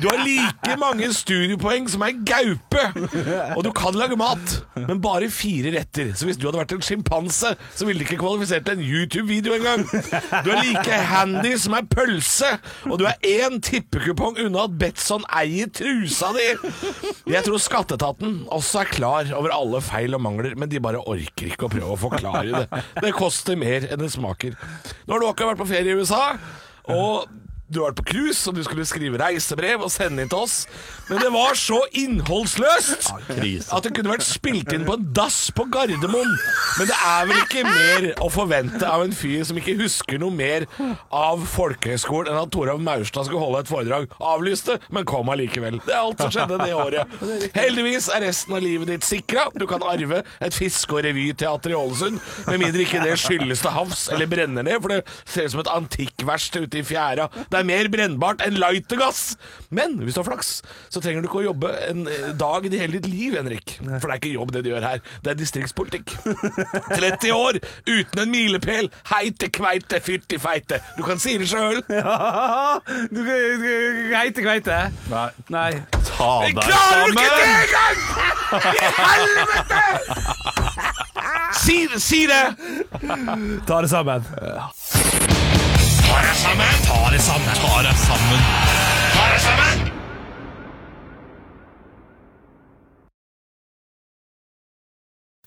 Du 0.02 0.08
har 0.08 0.22
like 0.24 0.76
mange 0.80 1.08
studiepoeng 1.16 1.88
som 1.90 2.04
ei 2.06 2.14
gaupe, 2.26 2.84
og 3.56 3.62
du 3.66 3.72
kan 3.76 3.96
lage 3.98 4.18
mat, 4.20 4.56
men 4.76 5.02
bare 5.02 5.30
fire 5.32 5.72
retter. 5.76 6.12
Så 6.18 6.28
hvis 6.28 6.38
du 6.40 6.46
hadde 6.48 6.60
vært 6.62 6.76
en 6.76 6.84
sjimpanse, 6.84 7.54
så 7.74 7.88
ville 7.88 8.02
du 8.02 8.06
ikke 8.06 8.20
kvalifisert 8.22 8.66
til 8.68 8.78
en 8.78 8.86
YouTube-video 8.86 9.56
engang. 9.58 9.84
Du 10.44 10.52
er 10.52 10.62
like 10.62 11.00
handy 11.12 11.54
som 11.60 11.76
ei 11.78 11.82
pølse, 11.90 12.54
og 12.88 12.98
du 13.02 13.06
er 13.10 13.18
én 13.26 13.60
tippekupong 13.62 14.38
unna 14.46 14.66
at 14.68 14.78
Betson 14.80 15.26
eier 15.32 15.70
trusa 15.74 16.32
di. 16.36 16.48
Jeg 17.32 17.44
tror 17.46 17.60
skatteetaten 17.62 18.42
også 18.52 18.82
er 18.82 18.92
klar 18.92 19.32
over 19.36 19.54
alle 19.54 19.82
feil 19.84 20.16
og 20.16 20.22
mangler, 20.24 20.56
men 20.58 20.70
de 20.72 20.80
bare 20.82 21.02
orker 21.02 21.52
ikke 21.52 21.68
å 21.68 21.72
prøve 21.72 21.92
å 21.92 22.00
forklare 22.12 22.64
det. 22.64 22.82
Det 23.04 23.14
koster 23.16 23.58
mer 23.60 23.88
enn 23.90 24.02
det 24.02 24.10
smaker. 24.14 24.56
Nå 25.06 25.14
har 25.16 25.22
du 25.22 25.28
akkurat 25.30 25.54
vært 25.54 25.62
på 25.64 25.70
ferie 25.72 25.94
i 25.94 25.98
USA, 26.02 26.36
og 26.92 27.30
du 27.72 27.80
har 27.80 27.90
vært 27.92 28.00
på 28.02 28.08
cruise, 28.12 28.42
og 28.50 28.56
du 28.56 28.62
skulle 28.66 28.84
skrive 28.88 29.18
reisebrev 29.20 29.82
og 29.86 29.90
sende 29.92 30.24
inn 30.24 30.30
til 30.32 30.44
oss. 30.44 30.66
Men 31.08 31.20
det 31.22 31.30
var 31.34 31.56
så 31.58 31.80
innholdsløst 31.98 33.10
at 33.72 33.84
det 33.86 33.92
kunne 33.96 34.12
vært 34.12 34.26
spilt 34.26 34.72
inn 34.74 34.84
på 34.86 34.96
en 34.98 35.06
dass 35.16 35.50
på 35.56 35.66
Gardermoen. 35.72 36.32
Men 36.78 36.88
det 36.90 36.96
er 36.96 37.28
vel 37.28 37.40
ikke 37.42 37.64
mer 37.66 38.06
å 38.24 38.28
forvente 38.32 38.88
av 38.88 39.04
en 39.04 39.14
fyr 39.16 39.42
som 39.48 39.58
ikke 39.60 39.76
husker 39.80 40.20
noe 40.22 40.34
mer 40.34 40.66
av 41.12 41.42
folkehøyskolen 41.52 42.32
enn 42.32 42.40
at 42.42 42.52
Toralv 42.54 42.82
Maurstad 42.84 43.28
skulle 43.28 43.42
holde 43.42 43.62
et 43.64 43.70
foredrag. 43.72 44.08
Avlyste, 44.22 44.78
men 44.92 45.06
kom 45.08 45.30
allikevel. 45.32 45.80
Det 45.86 45.94
er 45.94 46.00
alt 46.02 46.22
som 46.22 46.32
skjedde 46.34 46.60
det 46.62 46.72
året. 46.76 47.16
Heldigvis 47.56 48.08
er 48.14 48.24
resten 48.26 48.56
av 48.56 48.64
livet 48.64 48.90
ditt 48.92 49.06
sikra. 49.06 49.48
Du 49.58 49.66
kan 49.70 49.84
arve 49.86 50.22
et 50.42 50.56
fiske- 50.56 50.92
og 50.96 51.04
revyteater 51.06 51.72
i 51.72 51.76
Ålesund, 51.78 52.20
med 52.48 52.60
mindre 52.60 52.84
ikke 52.84 53.02
det 53.04 53.16
skyldes 53.20 53.62
til 53.64 53.72
havs 53.74 54.06
eller 54.12 54.28
brenner 54.30 54.66
ned, 54.66 54.80
for 54.82 54.92
det 54.92 55.02
ser 55.24 55.46
ut 55.48 55.54
som 55.54 55.62
et 55.62 55.72
antikkverksted 55.72 56.66
ute 56.68 56.80
i 56.82 56.86
fjæra. 56.86 57.28
Det 57.48 57.58
er 57.60 57.61
mer 57.68 57.88
brennbart 57.92 58.42
enn 58.44 58.58
lightergass. 58.60 59.36
Men 59.72 59.98
hvis 60.02 60.16
du 60.16 60.20
har 60.22 60.28
flaks, 60.28 60.50
så 60.92 61.00
trenger 61.02 61.22
du 61.24 61.28
ikke 61.28 61.40
å 61.42 61.46
jobbe 61.48 61.70
en 61.88 62.06
eh, 62.10 62.30
dag 62.38 62.66
i 62.68 62.72
hele 62.76 62.98
ditt 62.98 63.08
liv, 63.10 63.36
Henrik. 63.38 63.76
For 63.80 64.06
det 64.06 64.12
er 64.14 64.20
ikke 64.20 64.34
jobb 64.34 64.52
det 64.54 64.64
du 64.66 64.70
gjør 64.72 64.86
her. 64.86 65.02
Det 65.24 65.32
er 65.32 65.38
distriktspolitikk. 65.40 66.06
30 66.98 67.32
år 67.36 67.60
uten 67.88 68.22
en 68.24 68.32
milepæl. 68.32 68.90
Heite 69.12 69.48
kveite, 69.54 70.00
fyrti 70.04 70.38
feite. 70.42 70.80
Du 70.98 71.02
kan 71.06 71.18
si 71.22 71.38
det 71.40 71.48
sjøl. 71.50 71.82
Ja, 72.02 72.78
du 73.12 73.20
Geite 73.22 74.42
kveite? 74.42 74.76
Nei. 75.10 75.28
Nei. 75.52 75.70
Ta 76.08 76.30
deg 76.42 76.58
Klarer 76.58 77.06
ikke 77.08 77.28
det 77.30 77.44
engang?! 77.62 77.98
I 78.76 78.84
helvete! 78.98 79.80
Si, 81.62 81.88
si 82.02 82.26
det! 82.26 82.44
Ta 83.66 83.80
det 83.82 83.90
sammen. 83.92 84.24
Ta 84.34 85.11
deg 86.22 86.36
sammen! 86.42 86.76
Ta 86.86 86.98
deg 87.12 87.24
sammen! 87.28 87.56
Ta 87.62 87.80
deg 87.86 87.98
sammen! 88.06 88.46
Ta 89.14 89.24
deg 89.32 89.42
sammen! 89.46 89.90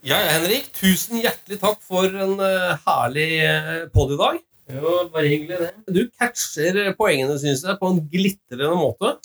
Ja, 0.06 0.20
Henrik, 0.30 0.68
tusen 0.78 1.18
hjertelig 1.18 1.58
takk 1.64 1.80
for 1.82 2.06
en 2.06 2.36
eh, 2.46 2.76
herlig 2.86 3.30
uh, 3.42 3.88
pod 3.90 4.12
i 4.14 4.20
dag. 4.20 4.36
Jo, 4.70 4.92
bare 5.14 5.32
hyggelig, 5.32 5.58
det. 5.64 5.72
Du 5.96 6.04
catcher 6.14 6.78
poengene, 6.98 7.40
syns 7.42 7.64
jeg, 7.66 7.78
på 7.80 7.90
en 7.90 8.04
glitrende 8.12 8.78
måte. 8.78 9.16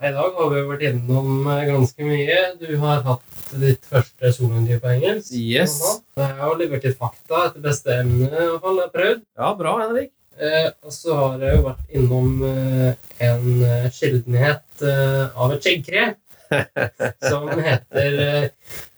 I 0.00 0.12
dag 0.16 0.36
har 0.36 0.52
vi 0.52 0.60
vært 0.68 0.84
innom 0.90 1.48
eh, 1.48 1.64
ganske 1.68 2.04
mye. 2.04 2.38
Du 2.60 2.68
har 2.84 3.02
hatt 3.08 3.56
ditt 3.60 3.88
første 3.88 4.32
solointervju 4.36 4.84
på 4.84 4.92
engelsk. 4.94 5.34
Yes. 5.36 5.76
Jeg 6.16 6.36
har 6.38 6.60
levert 6.60 6.84
litt 6.88 7.00
fakta 7.00 7.46
etter 7.48 7.64
beste 7.64 7.96
fall. 8.04 8.78
Jeg 8.80 8.86
har 8.86 8.94
prøvd. 8.94 9.26
Ja, 9.40 9.52
bra, 9.56 9.76
Henrik. 9.86 10.12
Eh, 10.40 10.70
og 10.86 10.92
så 10.94 11.16
har 11.18 11.44
jeg 11.44 11.58
jo 11.58 11.64
vært 11.66 11.94
innom 11.98 12.28
eh, 12.48 12.90
en 13.26 13.46
eh, 13.66 13.88
sjeldenhet 13.92 14.84
eh, 14.88 15.24
av 15.36 15.54
et 15.56 15.66
skjeggkre. 15.66 16.10
som 17.30 17.46
heter 17.62 18.16
eh, 18.24 18.46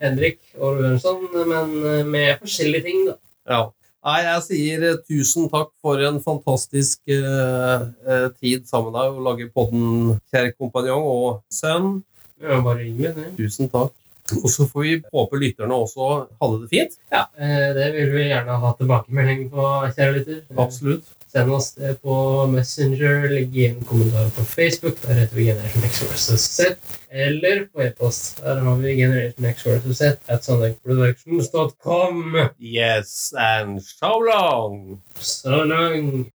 Henrik 0.01 0.39
og 0.57 0.79
men 0.81 1.75
eh, 1.85 2.05
med 2.09 2.39
forskjellige 2.41 2.87
ting, 2.87 3.03
da. 3.11 3.17
Ja. 3.51 3.63
Nei, 4.03 4.19
jeg 4.27 4.45
sier 4.47 4.85
eh, 4.89 5.01
tusen 5.07 5.51
takk 5.53 5.71
for 5.83 6.01
en 6.03 6.19
fantastisk 6.25 7.03
eh, 7.13 7.85
eh, 8.07 8.29
tid 8.41 8.65
sammen 8.71 8.91
med 8.91 8.99
deg 8.99 9.19
å 9.19 9.27
lage 9.29 9.51
podden, 9.55 10.17
kjære 10.33 10.57
kompanjong 10.57 11.05
og 11.07 11.43
sønn. 11.53 12.01
Ja, 12.43 12.59
bare 12.65 12.83
hyggelig, 12.83 13.13
det. 13.19 13.29
Tusen 13.39 13.71
takk. 13.71 13.95
Og 14.39 14.49
så 14.51 14.65
får 14.71 14.85
vi 14.87 14.95
håpe 15.13 15.39
lytterne 15.39 15.77
også 15.77 16.09
hadde 16.41 16.61
det 16.63 16.71
fint. 16.71 16.99
Ja, 17.13 17.27
eh, 17.37 17.69
det 17.77 17.89
vil 17.95 18.11
vi 18.15 18.29
gjerne 18.31 18.59
ha 18.65 18.73
tilbakemelding 18.79 19.49
på, 19.53 19.69
kjære 19.93 20.17
lytter. 20.19 20.43
Absolutt. 20.63 21.11
Send 21.33 21.53
oss 21.53 21.75
det 21.75 21.95
på 22.03 22.47
Messenger, 22.47 23.23
legg 23.33 23.55
igjen 23.57 23.85
kommentarer 23.89 24.29
på 24.37 24.43
Facebook. 24.45 24.99
Der 25.07 25.15
heter 25.15 25.37
vi 25.37 25.47
Generation 25.47 25.85
X 25.85 26.03
versus 26.03 26.41
Z. 26.41 26.77
Eller 27.09 27.65
på 27.73 27.83
e-post. 27.83 28.43
Der 28.45 28.61
har 28.61 28.77
vi 28.77 28.97
Generation 28.97 29.45
X 29.45 29.67
versus 29.67 29.99
Z 29.99 30.05
at 30.27 30.45
sandekproductions.com. 30.45 32.37
Yes, 32.61 33.33
and 33.33 33.81
so 33.81 34.21
long! 34.21 35.01
So 35.17 35.65
long! 35.65 36.29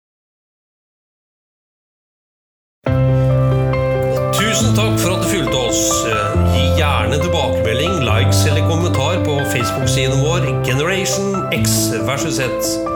Tusen 4.41 4.73
takk 4.81 4.97
for 4.97 5.13
at 5.13 5.23
du 5.23 5.29
fulgte 5.29 5.61
oss. 5.61 5.85
Gi 6.57 6.67
gjerne 6.81 7.21
tilbakemelding, 7.21 8.01
likes 8.09 8.47
eller 8.49 8.65
kommentar 8.73 9.21
på 9.29 9.41
Facebook-siden 9.53 10.25
vår 10.25 10.65
Generation 10.65 11.53
X 11.53 11.93
versus 12.09 12.41
Z. 12.41 12.96